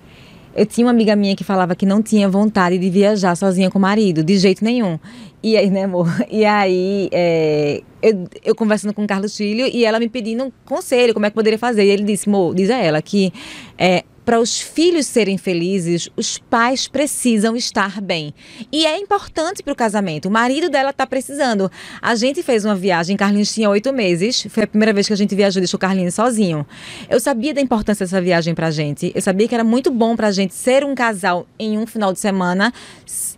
[0.56, 3.78] eu tinha uma amiga minha que falava que não tinha vontade de viajar sozinha com
[3.78, 4.98] o marido, de jeito nenhum.
[5.44, 6.08] E aí, né, amor?
[6.32, 10.52] E aí, é, eu, eu conversando com o Carlos Filho e ela me pedindo um
[10.63, 11.84] conselho, como é que poderia fazer.
[11.84, 13.34] E ele disse, amor, diz a ela que
[13.78, 18.34] é, para os filhos serem felizes, os pais precisam estar bem.
[18.72, 20.28] E é importante para o casamento.
[20.28, 21.72] O marido dela está precisando.
[22.02, 24.48] A gente fez uma viagem, Carlinhos tinha oito meses.
[24.50, 26.66] Foi a primeira vez que a gente viajou, deixou o Carlinhos sozinho.
[27.08, 29.12] Eu sabia da importância dessa viagem pra gente.
[29.14, 32.20] Eu sabia que era muito bom pra gente ser um casal em um final de
[32.20, 32.74] semana,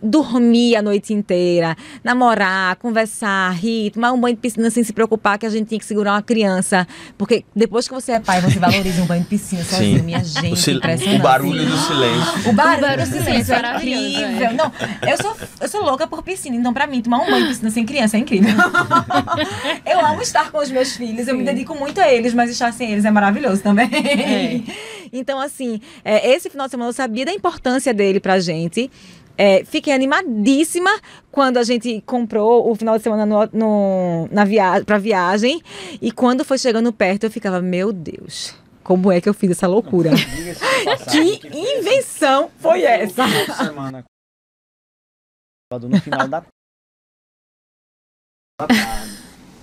[0.02, 5.38] dormir a noite inteira, namorar, conversar, rir, tomar um banho de piscina sem se preocupar
[5.38, 6.88] que a gente tinha que segurar uma criança.
[7.18, 10.04] Porque depois que você é pai, você valoriza um banho de piscina sozinho, Sim.
[10.04, 10.77] minha gente.
[10.77, 10.77] impressionante.
[11.16, 12.50] O barulho do silêncio.
[12.50, 14.52] O barulho, do do silêncio silêncio é é incrível.
[14.54, 14.72] Não,
[15.08, 17.70] eu sou, eu sou louca por piscina, então pra mim, tomar um banho de piscina
[17.70, 18.54] sem criança é incrível.
[19.86, 22.72] eu amo estar com os meus filhos, eu me dedico muito a eles, mas estar
[22.72, 23.88] sem eles é maravilhoso também.
[25.12, 28.90] Então, assim, é, esse final de semana eu sabia da importância dele pra gente.
[29.36, 30.90] É, fiquei animadíssima
[31.30, 35.62] quando a gente comprou o final de semana no, no, na via pra viagem.
[36.02, 38.54] E quando foi chegando perto, eu ficava, meu Deus,
[38.88, 40.08] como é que eu fiz essa loucura?
[41.12, 43.24] que invenção foi essa?
[45.82, 46.42] no final da.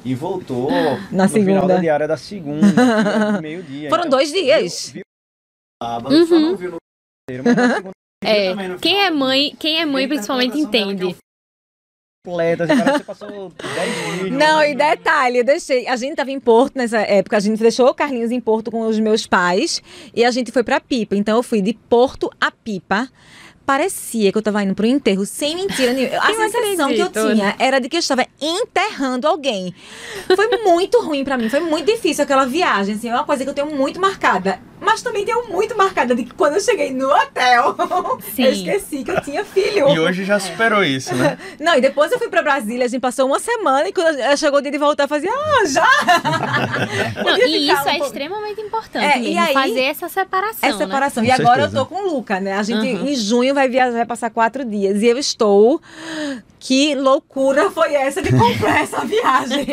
[0.05, 0.69] E voltou
[1.11, 1.67] Na no final segunda.
[1.73, 3.89] da diária da segunda, meio-dia.
[3.89, 4.91] Foram Então, dois dias.
[4.91, 5.03] Viu, viu
[5.81, 6.41] sábado, só Uhum.
[6.41, 6.77] não viu no
[7.27, 7.91] terceiro, mas na segunda
[8.23, 11.17] É, quem é mãe, quem é mãe principalmente dela que entende.
[12.25, 14.31] Completa, assim, você passou 10 dias.
[14.31, 15.87] Não, e detalhe, eu deixei.
[15.87, 18.81] A gente tava em Porto nessa época, a gente deixou o Carlinhos em Porto com
[18.87, 19.81] os meus pais
[20.13, 21.15] e a gente foi pra Pipa.
[21.15, 23.07] Então eu fui de Porto a Pipa.
[23.65, 26.19] Parecia que eu tava indo pro enterro, sem mentira nenhuma.
[26.21, 29.73] A Eu sensação que eu tinha era de que eu estava enterrando alguém.
[30.35, 33.49] Foi muito ruim pra mim, foi muito difícil aquela viagem, assim, é uma coisa que
[33.49, 34.59] eu tenho muito marcada.
[34.79, 37.75] Mas também tenho muito marcada de que quando eu cheguei no hotel,
[38.35, 38.43] Sim.
[38.45, 39.89] eu esqueci que eu tinha filho.
[39.89, 41.37] E hoje já superou isso, né?
[41.59, 44.35] Não, e depois eu fui pra Brasília, a gente passou uma semana e quando ela
[44.37, 45.87] chegou o dia de voltar, eu fazia, ah, já!
[47.23, 50.69] Não, e isso um é pouco- extremamente importante É, e mesmo, aí- fazer essa separação,
[50.69, 50.77] É né?
[50.77, 51.23] separação.
[51.23, 52.53] Com E agora eu tô com o Luca, né?
[52.57, 53.07] A gente Uhum.
[53.07, 55.01] em junho vai viajar, vai passar quatro dias.
[55.01, 55.81] E eu estou.
[56.59, 59.67] Que loucura foi essa de comprar essa viagem?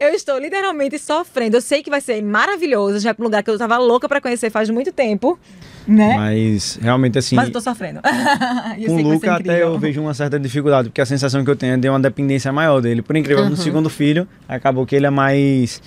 [0.00, 1.56] eu estou literalmente sofrendo.
[1.56, 2.98] Eu sei que vai ser maravilhoso.
[2.98, 5.38] Já é um lugar que eu tava louca conhecer faz muito tempo,
[5.86, 6.14] né?
[6.16, 8.00] Mas realmente assim, Mas eu tô sofrendo.
[8.78, 11.56] Eu com o Luca até eu vejo uma certa dificuldade, porque a sensação que eu
[11.56, 13.02] tenho é de uma dependência maior dele.
[13.02, 13.50] Por incrível, Uhum.
[13.50, 15.82] no segundo filho, acabou que ele é mais.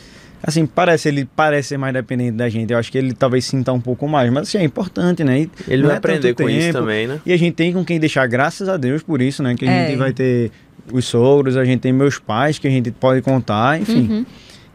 [0.46, 2.74] Assim, parece, ele parece ser mais dependente da gente.
[2.74, 5.39] Eu acho que ele talvez sinta um pouco mais, mas assim, é importante, né?
[5.43, 6.80] E Ele vai é aprender com isso tempo.
[6.80, 7.22] também, né?
[7.26, 9.56] E a gente tem com quem deixar, graças a Deus por isso, né?
[9.56, 9.88] Que a É.
[9.88, 10.52] gente vai ter
[10.91, 14.06] os sogros, a gente tem meus pais que a gente pode contar, enfim.
[14.12, 14.26] Uhum.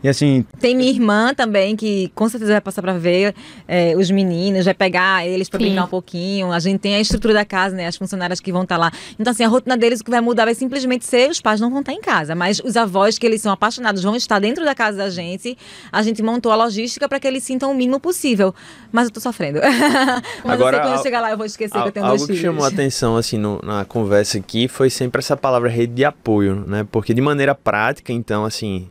[0.02, 3.34] E assim, Tem minha irmã também, que com certeza vai passar pra ver
[3.66, 5.66] é, os meninos, vai pegar eles pra Sim.
[5.66, 6.52] brincar um pouquinho.
[6.52, 7.87] A gente tem a estrutura da casa, né?
[7.88, 8.92] As funcionárias que vão estar lá.
[9.18, 11.68] Então, assim, a rotina deles, o que vai mudar vai simplesmente ser os pais não
[11.68, 12.34] vão estar em casa.
[12.37, 15.58] Mas os avós, que eles são apaixonados, vão estar dentro da casa da gente.
[15.90, 18.54] A gente montou a logística para que eles sintam o mínimo possível.
[18.92, 19.58] Mas eu tô sofrendo.
[20.44, 22.06] Mas Agora, eu sei que quando al- chegar lá eu vou esquecer que eu tenho
[22.06, 22.42] Algo dois que filhos.
[22.54, 26.64] chamou a atenção assim no- na conversa aqui foi sempre essa palavra rede de apoio,
[26.66, 26.87] né?
[26.90, 28.88] Porque de maneira prática, então assim,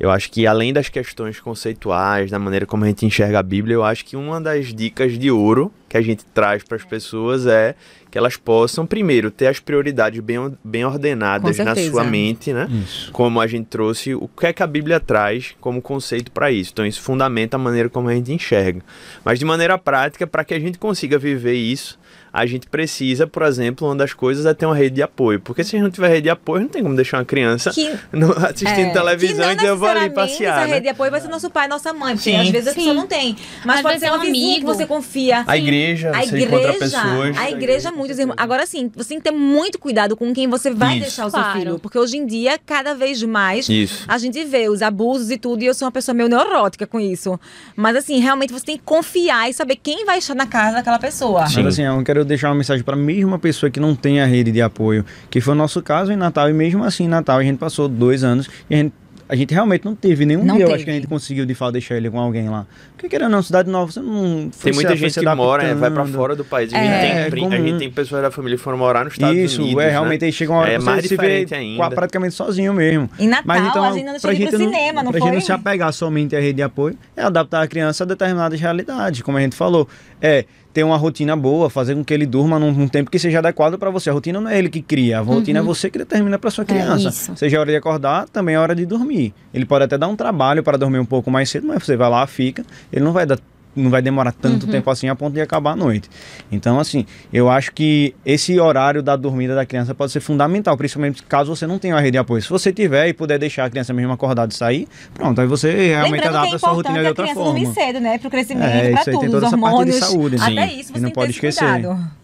[0.00, 3.74] eu acho que além das questões conceituais, da maneira como a gente enxerga a Bíblia,
[3.74, 7.46] eu acho que uma das dicas de ouro que a gente traz para as pessoas
[7.46, 7.74] é
[8.10, 12.66] que elas possam primeiro ter as prioridades bem, bem ordenadas na sua mente, né?
[12.82, 13.10] isso.
[13.12, 16.70] como a gente trouxe, o que é que a Bíblia traz como conceito para isso.
[16.72, 18.80] Então, isso fundamenta a maneira como a gente enxerga.
[19.24, 21.98] Mas, de maneira prática, para que a gente consiga viver isso,
[22.32, 25.40] a gente precisa, por exemplo, uma das coisas é ter uma rede de apoio.
[25.40, 27.70] Porque se a gente não tiver rede de apoio, não tem como deixar uma criança
[27.70, 30.58] Que- no- assistindo É, televisão e dizer, eu vou ali passear.
[30.58, 30.74] Essa né?
[30.74, 32.36] rede de apoio vai ser nosso pai, nossa mãe, porque Sim.
[32.36, 32.76] às vezes a Sim.
[32.78, 33.36] pessoa não tem.
[33.64, 34.74] Mas Às pode ser é uma um vizinha que amigo.
[34.74, 35.44] você confia.
[35.46, 35.79] A igreja,
[36.14, 37.36] A você encontra igreja, pessoas.
[37.38, 38.36] a igreja, muitos irmãos.
[38.38, 41.00] Agora sim, você tem que ter muito cuidado com quem você vai Isso.
[41.02, 41.58] deixar o seu Claro.
[41.58, 41.78] filho.
[41.78, 44.04] Porque hoje em dia, cada vez mais, Isso.
[44.08, 46.98] a gente vê os abusos e tudo, e eu sou uma pessoa meio neurótica com
[47.00, 47.38] isso.
[47.76, 50.98] Mas assim, realmente você tem que confiar e saber quem vai estar na casa daquela
[50.98, 51.46] pessoa.
[51.46, 51.62] Sim.
[51.62, 54.26] Mas assim, eu quero deixar uma mensagem para a mesma pessoa que não tem a
[54.26, 57.38] rede de apoio, que foi o nosso caso em Natal, e mesmo assim em Natal
[57.38, 58.92] a gente passou dois anos e a gente,
[59.30, 60.76] a gente realmente não teve nenhum Não dia, eu teve.
[60.76, 62.66] acho que a gente conseguiu de fato deixar ele com alguém lá.
[62.96, 65.68] Porque querendo ou não, cidade nova, você não foi Tem muita gente que mora, é,
[65.68, 66.16] vai pra adaptando.
[66.16, 66.74] fora do país.
[66.74, 69.14] A gente, É, tem, pri- a gente tem pessoas da família que foram morar nos
[69.14, 69.82] Estados Isso, Unidos.
[69.82, 69.90] é né?
[69.92, 71.90] realmente aí chega uma hora É que você mais se vê diferente ainda.
[71.90, 73.08] praticamente sozinho mesmo.
[73.18, 75.20] Em Natal, Mas então, a gente ainda pra chega gente pro não, cinema, não pra
[75.20, 75.28] foi?
[75.28, 78.60] gente não se apegar somente à rede de apoio, é adaptar a criança a determinadas
[78.60, 79.88] realidades, como a gente falou.
[80.20, 83.38] É ter uma rotina boa, fazer com que ele durma num, num tempo que seja
[83.38, 84.10] adequado para você.
[84.10, 86.64] A rotina não é ele que cria, a rotina é você que determina para sua
[86.64, 87.08] criança.
[87.08, 87.36] isso.
[87.36, 89.34] Seja a hora de acordar, também é hora de dormir.
[89.52, 92.08] Ele pode até dar um trabalho para dormir um pouco mais cedo, mas você vai
[92.08, 93.38] lá, fica, ele não vai dar
[93.74, 96.08] não vai demorar tanto tempo assim a ponto de acabar a noite.
[96.50, 101.22] Então, assim, eu acho que esse horário da dormida da criança pode ser fundamental, principalmente
[101.22, 102.42] caso você não tenha uma rede de apoio.
[102.42, 105.70] Se você tiver e puder deixar a criança mesmo acordada e sair, pronto, aí você
[105.88, 107.58] realmente Lembrando que adapta é a sua rotina de a outra criança forma.
[107.60, 108.18] dormir cedo, né?
[108.18, 109.96] Pro crescimento, É, pra tudo, toda os essa parte de hormônios.
[109.98, 110.36] saúde?
[110.40, 111.64] Até isso E você não tem pode esquecer.
[111.64, 112.19] cuidado.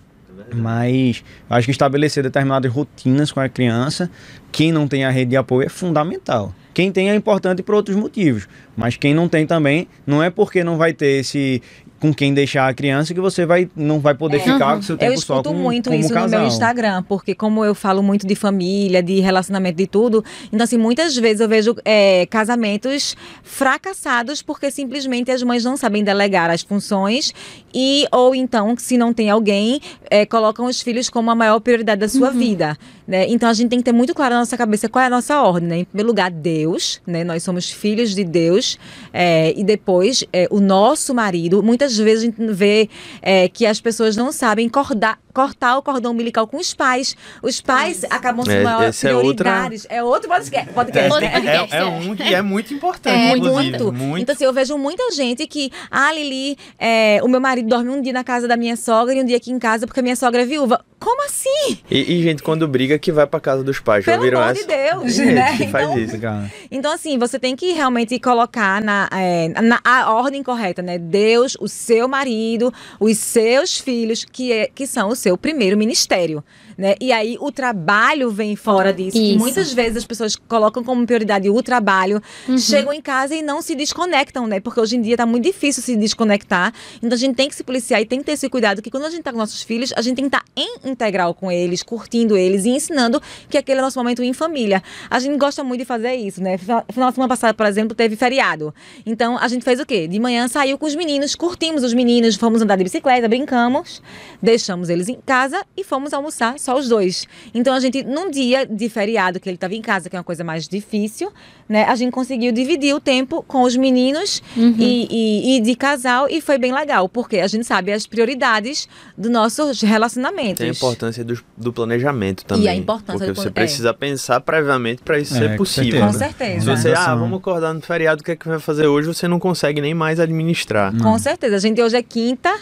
[0.55, 4.11] Mas acho que estabelecer determinadas rotinas com a criança,
[4.53, 6.55] quem não tem a rede de apoio é fundamental.
[6.73, 10.63] Quem tem é importante por outros motivos, mas quem não tem também, não é porque
[10.63, 11.63] não vai ter esse
[11.99, 15.13] com quem deixar a criança que você vai não vai poder ficar com seu tempo
[15.13, 15.15] É.
[15.15, 16.29] Eu só escuto com muito como isso casal.
[16.29, 20.65] no meu Instagram, porque como eu falo muito de família, de relacionamento, de tudo, então
[20.65, 26.51] assim, muitas vezes eu vejo é, casamentos fracassados porque simplesmente as mães não sabem delegar
[26.51, 27.33] as funções
[27.75, 29.81] e ou então, se não tem alguém,
[30.11, 33.27] é, colocam os filhos como a maior prioridade da sua vida, né?
[33.29, 35.41] Então a gente tem que ter muito claro na nossa cabeça qual é a nossa
[35.43, 35.79] ordem, né?
[35.79, 37.23] Em primeiro lugar, Deus, né?
[37.23, 38.79] Nós somos filhos de Deus
[39.13, 41.63] é, e depois é, o nosso marido.
[41.63, 42.89] Muitas vezes a gente vê
[43.21, 47.15] é, que as pessoas não sabem cortar, cortar o cordão umbilical com os pais.
[47.43, 49.87] Os pais acabam sendo É, maiores esse é outra- prioridades.
[49.91, 50.73] É outro podcast.
[50.73, 51.75] podcast, podcast.
[51.75, 53.37] É, é um que é muito importante, É.
[53.37, 53.93] Muito.
[53.93, 54.23] Muito.
[54.23, 58.01] Então, assim, eu vejo muita gente que, ah, Lili, é, o meu marido dorme um
[58.01, 60.17] dia na casa da minha sogra e um dia aqui em casa porque a minha
[60.17, 60.83] sogra é viúva.
[60.99, 61.79] Como assim?
[61.91, 64.03] E, e gente, quando briga, que vai pra casa dos pais.
[64.05, 64.61] Já Pelo amor essa?
[64.63, 65.49] de Deus, Tem né?
[65.53, 66.19] gente que faz Então- isso.
[66.19, 70.97] Cara, Então, assim, você tem que realmente colocar na, é, na a ordem correta, né?
[70.99, 76.45] Deus, o seu marido, os seus filhos, que, é, que são o seu primeiro ministério.
[76.77, 76.95] Né?
[77.01, 79.17] E aí o trabalho vem fora disso.
[79.17, 79.39] Isso.
[79.39, 82.23] muitas vezes as pessoas colocam como prioridade o trabalho,
[82.59, 84.61] chegam em casa e não se desconectam, né?
[84.61, 86.73] Porque hoje em dia tá muito difícil se desconectar.
[86.99, 89.05] Então a gente tem que se policiar e tem que ter esse cuidado que quando
[89.05, 91.83] a gente tá com nossos filhos, a gente tem que estar em integral com eles,
[91.83, 94.83] curtindo eles e ensinando que aquele é o nosso momento em família.
[95.09, 96.59] A gente gosta muito de fazer isso, né?
[96.59, 98.75] Final final de semana passada, por exemplo, teve feriado.
[99.05, 100.07] Então a gente fez o quê?
[100.07, 104.03] De manhã saiu com os meninos, curtimos os meninos, fomos andar de bicicleta, brincamos,
[104.43, 107.27] deixamos eles em casa e fomos almoçar só os dois.
[107.55, 110.25] Então a gente, num dia de feriado que ele estava em casa, que é uma
[110.25, 111.33] coisa mais difícil,
[111.69, 111.85] né?
[111.85, 116.41] A gente conseguiu dividir o tempo com os meninos e, e- e de casal e
[116.41, 120.59] foi bem legal, porque a gente sabe as prioridades dos nossos relacionamentos.
[120.59, 122.69] Tem a importância do, do planejamento também.
[122.69, 123.65] a importância Porque do você plan- é.
[123.67, 126.01] precisa pensar previamente para isso É, ser com possível.
[126.01, 126.13] Com né?
[126.13, 126.61] certeza.
[126.61, 127.19] Se você, ah, Organização.
[127.21, 129.07] vamos acordar no feriado, o que é que vai fazer hoje?
[129.09, 130.93] Você não consegue nem mais administrar.
[131.01, 131.57] Com certeza.
[131.57, 132.53] A gente hoje é quinta.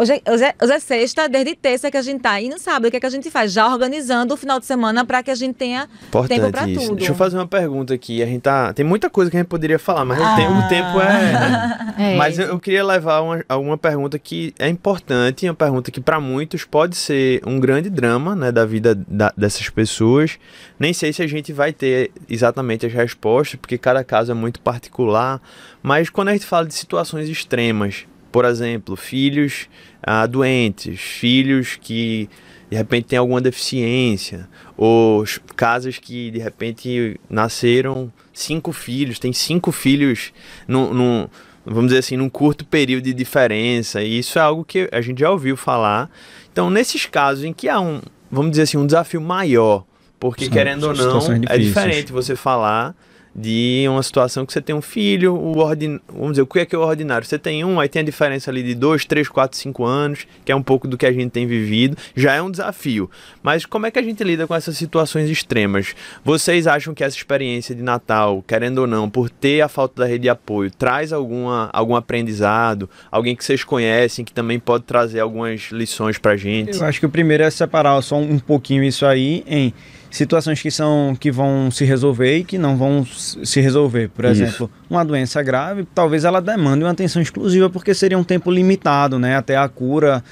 [0.00, 2.40] Hoje é, hoje, é, hoje é sexta, desde terça que a gente tá.
[2.40, 3.52] E no sábado, o que, é que a gente faz?
[3.52, 6.80] Já organizando o final de semana para que a gente tenha Importante tempo para isso.
[6.82, 6.96] tudo.
[6.98, 8.22] Deixa eu fazer uma pergunta aqui.
[8.22, 8.72] A gente tá.
[8.72, 11.88] Tem muita coisa que a gente poderia falar, mas o, tempo, o tempo é.
[11.98, 12.14] É.
[12.14, 16.20] Mas eu, eu queria levar uma, uma pergunta que é importante, uma pergunta que para
[16.20, 20.38] muitos pode ser um grande drama, né, da vida da- dessas pessoas.
[20.78, 24.60] Nem sei se a gente vai ter exatamente as respostas, porque cada caso é muito
[24.60, 25.42] particular.
[25.82, 29.68] Mas quando a gente fala de situações extremas, por exemplo, filhos
[30.02, 32.28] ah, doentes, filhos que
[32.70, 35.24] de repente têm alguma deficiência, ou
[35.56, 40.32] casas que de repente nasceram cinco filhos, tem cinco filhos
[40.66, 41.28] num, num-
[41.64, 45.20] vamos dizer assim, num curto período de diferença, e isso é algo que a gente
[45.20, 46.10] já ouviu falar.
[46.52, 49.84] Então, nesses casos em que há um, vamos dizer assim, um desafio maior,
[50.20, 52.94] porque São- querendo ou são não, situações é diferente você falar
[53.38, 56.00] de uma situação que você tem um filho, o ordin...
[56.08, 57.26] vamos dizer, o que é que é o ordinário?
[57.26, 60.50] Você tem um, aí tem a diferença ali de 2, 3, 4, 5 anos, que
[60.50, 63.08] é um pouco do que a gente tem vivido, já é um desafio.
[63.42, 65.94] Mas como é que a gente lida com essas situações extremas?
[66.24, 70.06] Vocês acham que essa experiência de Natal, querendo ou não, por ter a falta da
[70.06, 72.90] rede de apoio, traz alguma, algum aprendizado?
[73.10, 76.78] Alguém que vocês conhecem, que também pode trazer algumas lições pra gente?
[76.78, 79.72] Eu acho que o primeiro é separar só um pouquinho isso aí em
[80.10, 84.08] situações que são que vão se resolver e que não vão se resolver.
[84.08, 84.42] Por Isso.
[84.42, 89.18] exemplo, uma doença grave, talvez ela demande uma atenção exclusiva porque seria um tempo limitado,
[89.18, 90.22] né, até a cura.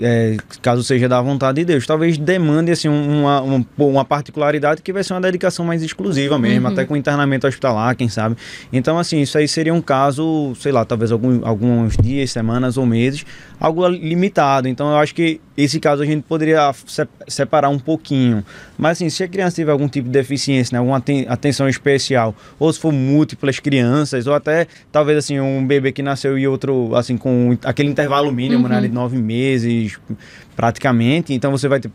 [0.00, 4.80] é, caso seja da vontade de Deus, talvez demande assim um, uma, uma, uma particularidade
[4.80, 8.36] que vai ser uma dedicação mais exclusiva mesmo, até com internamento hospitalar, quem sabe.
[8.72, 12.86] Então, assim, isso aí seria um caso, sei lá, talvez algum, alguns dias, semanas ou
[12.86, 13.26] meses,
[13.58, 14.68] algo limitado.
[14.68, 18.44] Então, eu acho que esse caso a gente poderia se- separar um pouquinho.
[18.78, 22.34] Mas, assim, se a criança tiver algum tipo de deficiência, né, alguma aten- atenção especial,
[22.58, 26.94] ou se for múltiplas crianças, ou até talvez assim um bebê que nasceu e outro,
[26.94, 29.98] assim, com aquele intervalo mínimo, né, ali de nove meses,
[30.54, 31.34] praticamente.
[31.34, 31.90] Então, você vai ter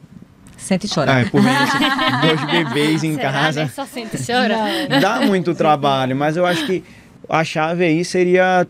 [0.57, 1.21] Sente e chora.
[1.21, 1.83] ah, por menos assim,
[2.27, 3.71] dois bebês em Será, casa né?
[3.73, 4.55] Só sente e chora.
[5.01, 6.83] dá muito trabalho, mas eu acho que
[7.29, 8.65] a chave aí seria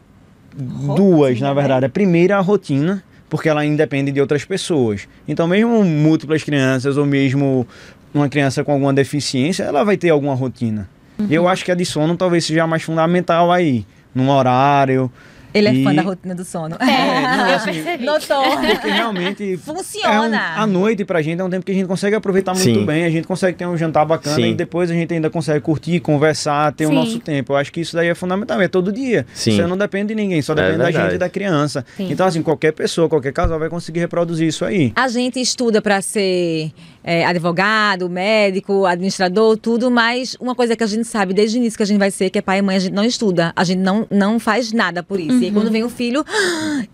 [0.56, 1.86] duas, na verdade.
[1.86, 5.08] A primeira, a rotina, porque ela independe de outras pessoas.
[5.28, 7.68] Então, mesmo múltiplas crianças ou mesmo
[8.14, 10.88] uma criança com alguma deficiência, ela vai ter alguma rotina.
[11.28, 15.12] E eu acho que a de sono talvez seja mais fundamental aí, num horário.
[15.54, 16.76] Ele é E- fã da rotina do sono.
[16.80, 18.04] É, não, assim.
[18.06, 18.58] Notou.
[18.58, 20.36] porque realmente Funciona.
[20.38, 22.64] é um- a noite pra gente é um tempo que a gente consegue aproveitar muito
[22.80, 22.86] Sim.
[22.86, 24.52] bem, a gente consegue ter um jantar bacana Sim.
[24.52, 26.96] e depois a gente ainda consegue curtir, conversar, ter o Sim.
[26.96, 27.54] nosso tempo.
[27.54, 29.26] Eu acho que isso daí é fundamental, é todo dia.
[29.34, 29.56] Sim.
[29.56, 31.06] Você não depende de ninguém, só É depende da verdade.
[31.06, 31.86] gente e da criança.
[31.98, 32.10] Sim.
[32.12, 34.92] Então, assim, qualquer pessoa, qualquer casal vai conseguir reproduzir isso aí.
[34.96, 36.72] A gente estuda para ser
[37.04, 41.78] é, advogado, médico, administrador, tudo, mas uma coisa que a gente sabe desde o início
[41.78, 43.64] que a gente vai ser, que é pai e mãe, a gente não estuda, a
[43.64, 45.40] gente não, não faz nada por isso.
[45.40, 46.24] E aí, quando vem o filho,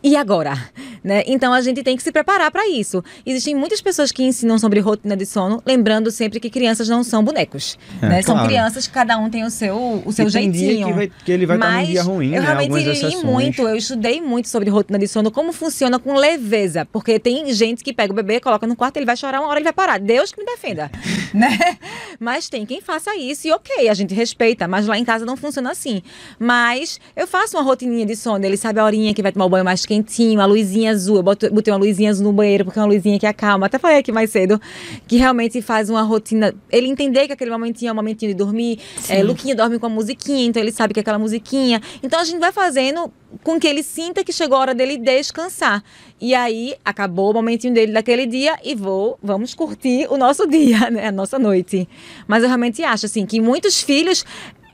[0.03, 0.57] e agora?
[1.03, 1.23] Né?
[1.27, 3.03] Então a gente tem que se preparar para isso.
[3.25, 7.23] Existem muitas pessoas que ensinam sobre rotina de sono, lembrando sempre que crianças não são
[7.23, 7.77] bonecos.
[8.01, 8.21] É, né?
[8.21, 8.47] São claro.
[8.49, 10.75] crianças que cada um tem o seu, o seu E tem jeitinho.
[10.77, 12.47] dia que, vai- que ele vai estar num Mas dia ruim, eu né?
[12.47, 13.23] realmente Algumas li exceções.
[13.23, 16.85] muito, eu estudei muito sobre rotina de sono, como funciona com leveza.
[16.91, 19.59] Porque tem gente que pega o bebê, coloca no quarto, ele vai chorar uma hora,
[19.59, 19.99] ele vai parar.
[19.99, 20.91] Deus que me defenda.
[21.33, 21.57] né?
[22.19, 24.67] Mas tem quem faça isso e ok, a gente respeita.
[24.67, 26.01] Mas lá em casa não funciona assim.
[26.37, 28.43] Mas eu faço uma rotininha de sono.
[28.45, 31.17] Ele sabe a horinha que vai tomar o banho mais quentinho, a luzinha azul.
[31.17, 33.65] Eu boto- botei uma luzinha azul no banheiro, porque é uma luzinha que acalma.
[33.67, 34.59] Até falei aqui mais cedo,
[35.07, 36.53] que realmente faz uma rotina.
[36.71, 38.79] Ele entender que aquele momentinho é um momentinho de dormir.
[39.07, 41.81] É, Luquinha dorme com a musiquinha, então ele sabe que é aquela musiquinha.
[42.03, 43.11] Então a gente vai fazendo
[43.43, 45.83] com que ele sinta que chegou a hora dele descansar.
[46.19, 50.89] E aí acabou o momentinho dele daquele dia e vou, vamos curtir o nosso dia,
[50.89, 51.87] né, a nossa noite.
[52.27, 54.25] Mas eu realmente acho assim que muitos filhos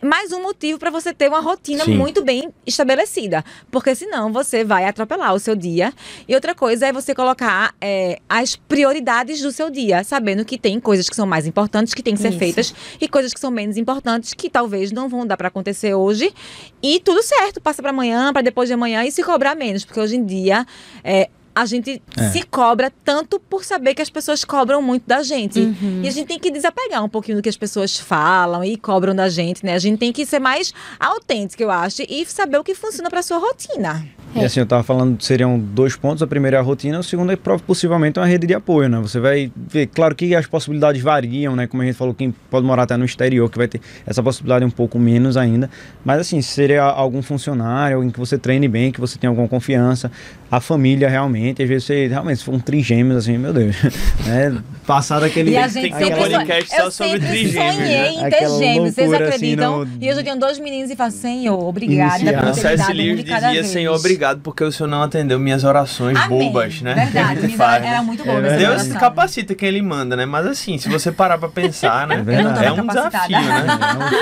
[0.06, 1.98] mais um motivo para você ter uma rotina Sim.
[1.98, 3.44] muito bem estabelecida.
[3.72, 5.91] Porque senão você vai atropelar o seu dia.
[6.28, 10.80] E outra coisa é você colocar é, as prioridades do seu dia, sabendo que tem
[10.80, 12.39] coisas que são mais importantes que têm que ser Isso.
[12.39, 16.34] feitas e coisas que são menos importantes que talvez não vão dar para acontecer hoje.
[16.82, 19.84] E tudo certo, passa para amanhã, para depois de amanhã e se cobrar menos.
[19.84, 20.65] Porque hoje em dia.
[21.04, 22.30] é, a gente É.
[22.32, 25.60] se cobra tanto por saber que as pessoas cobram muito da gente.
[26.04, 29.15] E a gente tem que desapegar um pouquinho do que as pessoas falam e cobram
[29.15, 29.74] da gente, né?
[29.74, 33.22] A gente tem que ser mais autêntico, eu acho, e saber o que funciona para
[33.24, 34.06] sua rotina.
[34.36, 36.21] E assim, eu tava falando, seriam dois pontos.
[36.21, 39.00] A primeira é a rotina, o segundo é possivelmente uma rede de apoio, né?
[39.00, 41.67] Você vai ver, claro que as possibilidades variam, né?
[41.67, 44.65] Como a gente falou, quem pode morar até no exterior, que vai ter essa possibilidade
[44.65, 45.69] um pouco menos ainda.
[46.04, 50.12] Mas assim, seria algum funcionário, alguém que você treine bem, que você tenha alguma confiança.
[50.52, 53.76] A família realmente, às vezes você, realmente, se for um trigêmeos, assim, meu Deus.
[54.26, 54.58] né?
[54.86, 55.52] Passar daquele...
[55.52, 57.88] E a Tem gente que ter um sempre podcast só sobre Eu sempre trigêmeos, sonhei
[57.98, 58.10] né?
[58.10, 59.86] em ter Aquela gêmeos, vocês assim, acreditam?
[59.86, 62.86] no- E hoje eu tenho dois meninos e falo, Senhor, obrigada Iniciar.
[62.86, 63.71] A um Lewis de cada dizia vez.
[63.74, 66.52] Senhor, obrigado obrigado porque o Senhor não atendeu minhas orações Amém.
[66.52, 66.96] bobas, né?
[66.96, 68.02] Verdade, a gente minha faz, era né?
[68.02, 68.46] muito boa.
[68.46, 70.26] É Deus capacita quem ele manda, né?
[70.26, 72.15] Mas assim, se você parar pra pensar, né?
[72.15, 72.65] É verdade.
[72.65, 73.65] É, Eu não um tava desafio, né?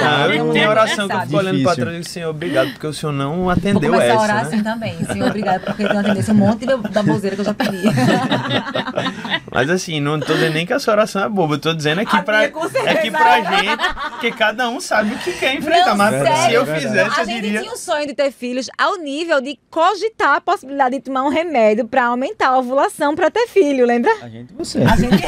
[0.01, 2.29] Não, eu não tenho é oração que eu fico olhando pra trás e digo, Senhor,
[2.29, 4.41] obrigado porque o Senhor não Vou atendeu começar essa, a orar né?
[4.41, 5.05] assim também.
[5.05, 7.83] Senhor, obrigado porque tu atendesse um monte da bozeira que eu já pedi.
[9.51, 12.01] Mas assim, não tô dizendo nem que a sua oração é boba, eu tô dizendo
[12.01, 15.89] aqui A pra, é que pra gente, porque cada um sabe o que quer enfrentar.
[15.89, 16.87] Não, mas se sério, eu verdade.
[16.87, 17.59] fizesse, a eu gente diria.
[17.61, 19.59] tinha um sonho de ter filhos ao nível de
[19.93, 24.11] cogitar a possibilidade de tomar um remédio pra aumentar a ovulação pra ter filho, lembra?
[24.21, 24.79] A gente você.
[24.79, 25.13] A gente...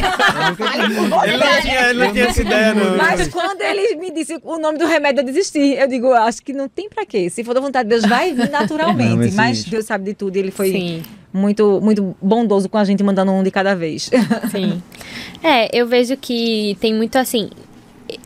[1.26, 2.97] Ele não tinha, ele não tinha essa ideia, não.
[2.97, 5.74] Mas quando ele me disse o nome do remédio, eu desisti.
[5.74, 7.30] Eu digo, acho que não tem pra quê.
[7.30, 9.09] Se for da vontade de Deus, vai vir naturalmente.
[9.09, 9.63] Não, mas mas.
[9.63, 11.03] Deus sabe de tudo e ele foi Sim.
[11.32, 14.09] muito, muito bondoso com a gente, mandando um de cada vez.
[14.51, 14.82] Sim.
[15.43, 17.49] É, eu vejo que tem muito assim.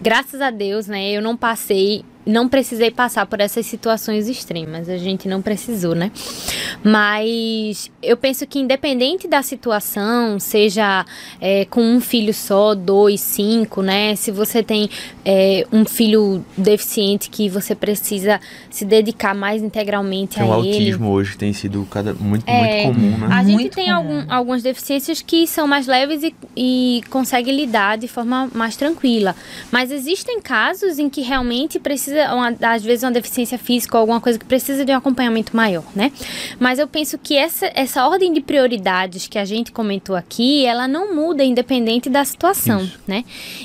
[0.02, 1.12] Graças a Deus, né?
[1.12, 4.88] Eu não passei, não precisei passar por essas situações extremas.
[4.88, 6.11] A gente não precisou, né?
[6.84, 11.05] Mas eu penso que independente da situação, seja
[11.41, 14.15] é, com um filho só, dois, cinco, né?
[14.15, 14.89] Se você tem
[15.25, 20.73] é, um filho deficiente que você precisa se dedicar mais integralmente Tem a o ele.
[20.73, 23.27] autismo hoje tem sido cada, muito, É, muito comum, né?
[23.32, 27.97] A gente Muito tem algum, algumas deficiências que são mais leves e, e consegue lidar
[27.97, 29.36] de forma mais tranquila.
[29.71, 34.20] Mas existem casos em que realmente precisa, uma- às vezes, uma deficiência física ou alguma
[34.22, 36.11] coisa que precisa de um acompanhamento maior, né?
[36.59, 40.88] Mas eu penso que essa, essa ordem de prioridades que a gente comentou aqui, ela
[40.88, 42.99] não muda independente da situação, Isso.
[43.07, 43.24] né?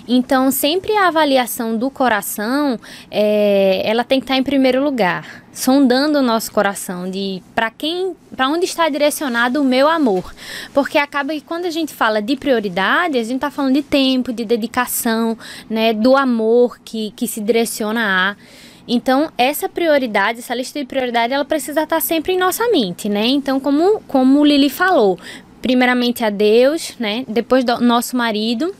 [0.08, 2.78] Então, sempre a avaliação do coração,
[3.10, 8.14] é, ela tem que estar em primeiro lugar, sondando o nosso coração de para quem,
[8.36, 10.34] para onde está direcionado o meu amor,
[10.74, 14.32] porque acaba que quando a gente fala de prioridade, a gente está falando de tempo,
[14.32, 15.38] de dedicação,
[15.70, 18.36] né, do amor que que se direciona a
[18.86, 23.26] então, essa prioridade, essa lista de prioridade, ela precisa estar sempre em nossa mente, né?
[23.26, 25.18] Então, como, como Lili falou,
[25.62, 27.24] primeiramente a Deus, né?
[27.26, 28.74] Depois do nosso marido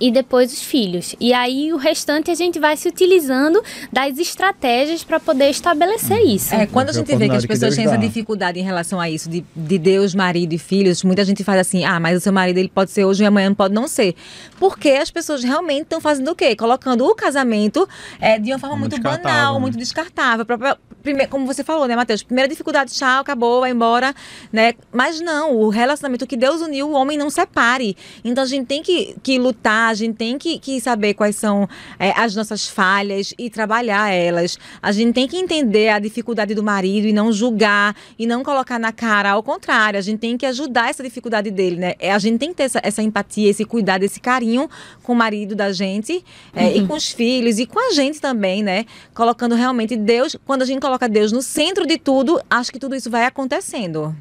[0.00, 1.14] e depois os filhos.
[1.20, 3.62] E aí o restante a gente vai se utilizando
[3.92, 6.54] das estratégias para poder estabelecer isso.
[6.54, 9.08] É, quando a Porque gente vê que as pessoas têm essa dificuldade em relação a
[9.08, 12.32] isso, de, de Deus, marido e filhos, muita gente faz assim, ah, mas o seu
[12.32, 14.14] marido ele pode ser hoje e amanhã não pode não ser.
[14.58, 16.54] Porque as pessoas realmente estão fazendo o quê?
[16.56, 17.88] Colocando o casamento
[18.20, 19.60] é, de uma forma muito descartável, banal, né?
[19.60, 20.44] muito descartável.
[20.46, 22.22] Pra- pra- prime- como você falou, né, Matheus?
[22.22, 24.14] Primeira dificuldade, tchau, acabou, vai embora,
[24.52, 24.74] né?
[24.92, 27.96] Mas não, o relacionamento que Deus uniu, o homem não separe.
[28.24, 31.68] Então a gente tem que, que lutar, a gente tem que, que saber quais são
[31.98, 34.58] é, as nossas falhas e trabalhar elas.
[34.80, 38.78] A gente tem que entender a dificuldade do marido e não julgar e não colocar
[38.78, 39.30] na cara.
[39.32, 41.94] Ao contrário, a gente tem que ajudar essa dificuldade dele, né?
[41.98, 44.68] É, A gente tem que ter essa, essa empatia, esse cuidado, esse carinho
[45.02, 46.24] com o marido da gente
[46.54, 48.86] é, e com os filhos e com a gente também, né?
[49.14, 52.94] Colocando realmente Deus, quando a gente coloca Deus no centro de tudo, acho que tudo
[52.94, 54.14] isso vai acontecendo.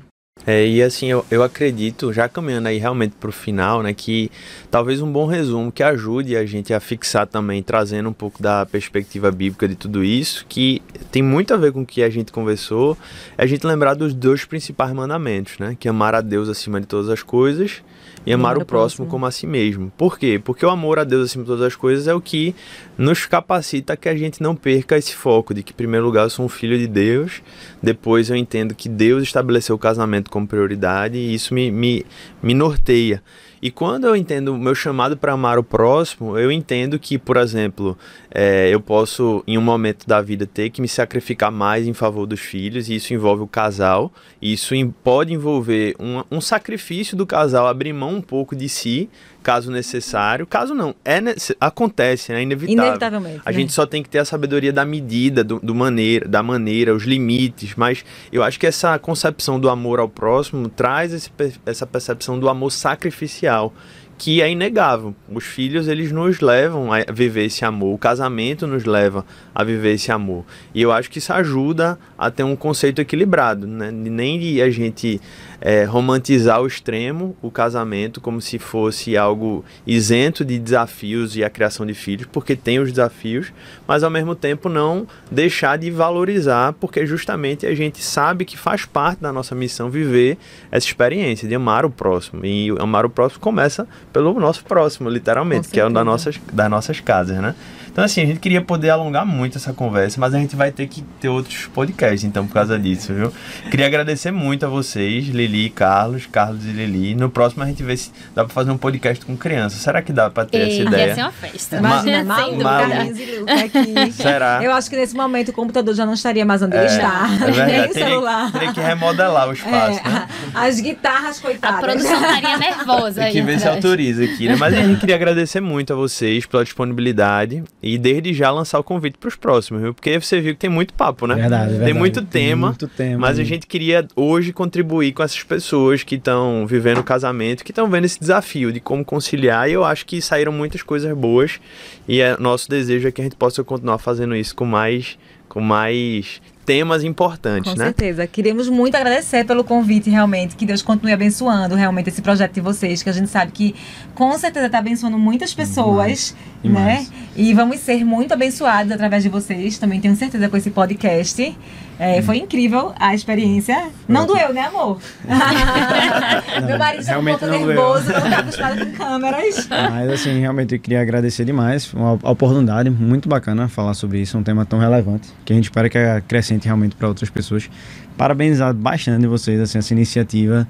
[0.45, 4.32] É, e assim, eu, eu acredito, já caminhando aí realmente pro final, né, que
[4.71, 8.65] talvez um bom resumo que ajude a gente a fixar também, trazendo um pouco da
[8.65, 12.32] perspectiva bíblica de tudo isso, que tem muito a ver com o que a gente
[12.32, 12.97] conversou,
[13.38, 16.82] é a gente lembrar dos dois principais mandamentos, né, que é amar a Deus acima
[16.82, 17.84] de todas as coisas
[18.26, 19.91] e amar o próximo como a si mesmo.
[19.97, 20.39] Por quê?
[20.43, 22.55] Porque o amor a Deus acima de todas as coisas é o que
[22.97, 26.30] nos capacita que a gente não perca esse foco de que, em primeiro lugar, eu
[26.30, 27.41] sou um filho de Deus,
[27.82, 32.05] depois eu entendo que Deus estabeleceu o casamento como prioridade e isso me, me,
[32.41, 33.22] me norteia.
[33.62, 37.38] E quando eu entendo o meu chamado para amar o próximo, eu entendo que, por
[37.38, 37.95] exemplo,
[38.34, 42.26] é, eu posso, em um momento da vida, ter que me sacrificar mais em favor
[42.26, 47.68] dos filhos, e isso envolve o casal, isso pode envolver um, um sacrifício do casal,
[47.68, 49.07] abrir mão um pouco de si,
[49.41, 50.45] caso necessário.
[50.47, 51.19] Caso não, é
[51.59, 52.39] acontece, né?
[52.39, 52.85] é inevitável.
[52.85, 53.41] Inevitavelmente.
[53.45, 53.57] A né?
[53.57, 57.03] gente só tem que ter a sabedoria da medida, do, do maneira, da maneira, os
[57.03, 61.31] limites, mas eu acho que essa concepção do amor ao próximo traz esse
[61.65, 63.73] essa percepção do amor sacrificial,
[64.17, 65.15] que é inegável.
[65.27, 69.93] Os filhos, eles nos levam a viver esse amor, o casamento nos leva a viver
[69.93, 70.45] esse amor.
[70.75, 73.89] E eu acho que isso ajuda a ter um conceito equilibrado, né?
[73.89, 75.19] Nem de a gente
[75.62, 81.49] é, romantizar ao extremo o casamento como se fosse algo isento de desafios e a
[81.49, 83.53] criação de filhos, porque tem os desafios,
[83.88, 88.86] mas ao mesmo tempo não deixar de valorizar, porque justamente a gente sabe que faz
[88.86, 90.38] parte da nossa missão viver
[90.72, 92.43] essa experiência de amar o próximo.
[92.43, 96.12] E amar o próximo começa pelo nosso próximo, literalmente, que é um das certeza.
[96.12, 97.55] nossas, das nossas casas, né?
[97.91, 100.87] Então, assim, a gente queria poder alongar muito essa conversa, mas a gente vai ter
[100.87, 103.31] que ter outros podcasts, então, por causa disso, viu?
[103.69, 107.15] Queria agradecer muito a vocês, Lili e Carlos, Carlos e Lili.
[107.15, 109.75] No próximo a gente vê se dá pra fazer um podcast com criança.
[109.77, 111.15] Será que dá pra ter essa Ia ideia?
[111.15, 111.77] ser uma festa.
[111.77, 112.59] Imagina, Ma- Malu.
[112.63, 114.11] Carlinhos e Luca aqui.
[114.13, 114.59] Será?
[114.63, 117.27] Eu acho que nesse momento o computador já não estaria mais onde ele está.
[117.33, 117.71] É verdade.
[117.71, 118.51] Nem o Teria, celular.
[118.51, 120.27] teria que remodelar o espaço, É, né?
[120.53, 121.79] As guitarras, A coitadas.
[121.81, 124.55] produção estaria nervosa Tem que ver se autoriza aqui, né?
[124.55, 128.84] Mas a gente queria agradecer muito a vocês pela disponibilidade e desde já lançar o
[128.84, 129.93] convite para os próximos, viu?
[129.93, 131.36] Porque você viu que tem muito papo, né?
[131.36, 131.97] Verdade, Tem verdade.
[131.99, 133.47] muito Tem tema, muito tema mas a aí.
[133.47, 138.05] gente queria hoje contribuir com essas pessoas que estão vivendo o casamento, que estão vendo
[138.05, 139.69] esse desafio de como conciliar.
[139.69, 141.59] E eu acho que saíram muitas coisas boas
[142.07, 145.17] e é, nosso desejo é que a gente possa continuar fazendo isso com mais,
[145.49, 147.86] com mais temas importantes, Com né?
[147.86, 148.28] certeza.
[148.28, 150.55] Queremos muito agradecer pelo convite, realmente.
[150.55, 153.76] Que Deus continue abençoando realmente esse projeto de vocês, que a gente sabe que
[154.16, 157.09] com certeza está abençoando muitas pessoas, Demais.
[157.09, 157.16] né?
[157.36, 159.78] E vamos ser muito abençoados através de vocês.
[159.78, 161.57] Também tenho certeza com esse podcast.
[162.03, 163.91] É, Foi incrível a experiência.
[164.07, 164.99] Não doeu, né, amor?
[166.65, 167.67] Meu marido está um pouco não doeu.
[167.67, 169.67] nervoso, não está acostumado com câmeras.
[169.69, 171.93] Mas assim, realmente eu queria agradecer demais.
[171.93, 175.87] Uma oportunidade muito bacana falar sobre isso, um tema tão relevante, que a gente espera
[175.91, 177.69] que acrescente realmente para outras pessoas.
[178.17, 180.67] Parabenizar bastante vocês, assim, essa iniciativa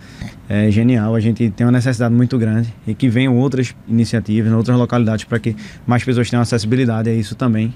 [0.50, 1.16] é genial.
[1.16, 5.40] A gente tem uma necessidade muito grande e que venham outras iniciativas outras localidades para
[5.40, 5.56] que
[5.88, 7.74] mais pessoas tenham acessibilidade a isso também.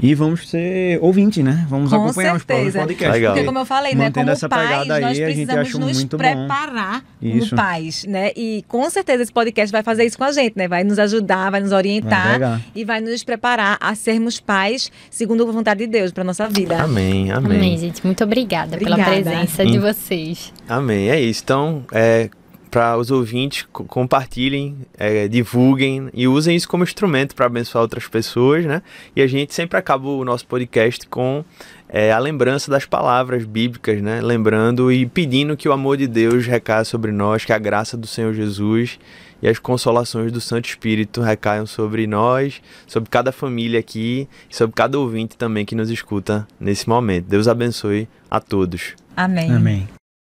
[0.00, 1.66] E vamos ser ouvintes, né?
[1.68, 2.80] Vamos Com acompanhar os certeza.
[2.80, 3.12] podcasts.
[3.14, 3.32] Legal.
[3.32, 5.78] Porque, como eu falei, né, Mantendo como essa pais, aí, nós a gente precisamos acha
[5.78, 6.18] nos muito bom.
[6.18, 7.50] preparar Isso.
[7.50, 8.32] como pais, né?
[8.36, 10.68] E com certeza esse podcast vai fazer isso com a gente, né?
[10.68, 12.60] Vai nos ajudar, vai nos Vai orientar agregar.
[12.74, 16.82] e vai nos preparar a sermos pais segundo a vontade de Deus para nossa vida.
[16.82, 17.56] Amém, amém.
[17.56, 18.04] Amém, gente.
[18.04, 19.22] Muito obrigada, pela Obrigada.
[19.30, 20.52] presença de vocês.
[20.68, 21.42] Amém, é isso.
[21.44, 22.28] Então, é,
[22.74, 28.08] para os ouvintes, co- compartilhem, é, divulguem e usem isso como instrumento para abençoar outras
[28.08, 28.82] pessoas, né?
[29.14, 31.44] E a gente sempre acaba o nosso podcast com
[31.88, 34.20] é, a lembrança das palavras bíblicas, né?
[34.20, 38.08] Lembrando e pedindo que o amor de Deus recaia sobre nós, que a graça do
[38.08, 38.98] Senhor Jesus
[39.40, 44.74] e as consolações do Santo Espírito recaiam sobre nós, sobre cada família aqui e sobre
[44.74, 47.26] cada ouvinte também que nos escuta nesse momento.
[47.28, 48.94] Deus abençoe a todos.
[49.16, 49.52] Amém.
[49.52, 50.03] Amém.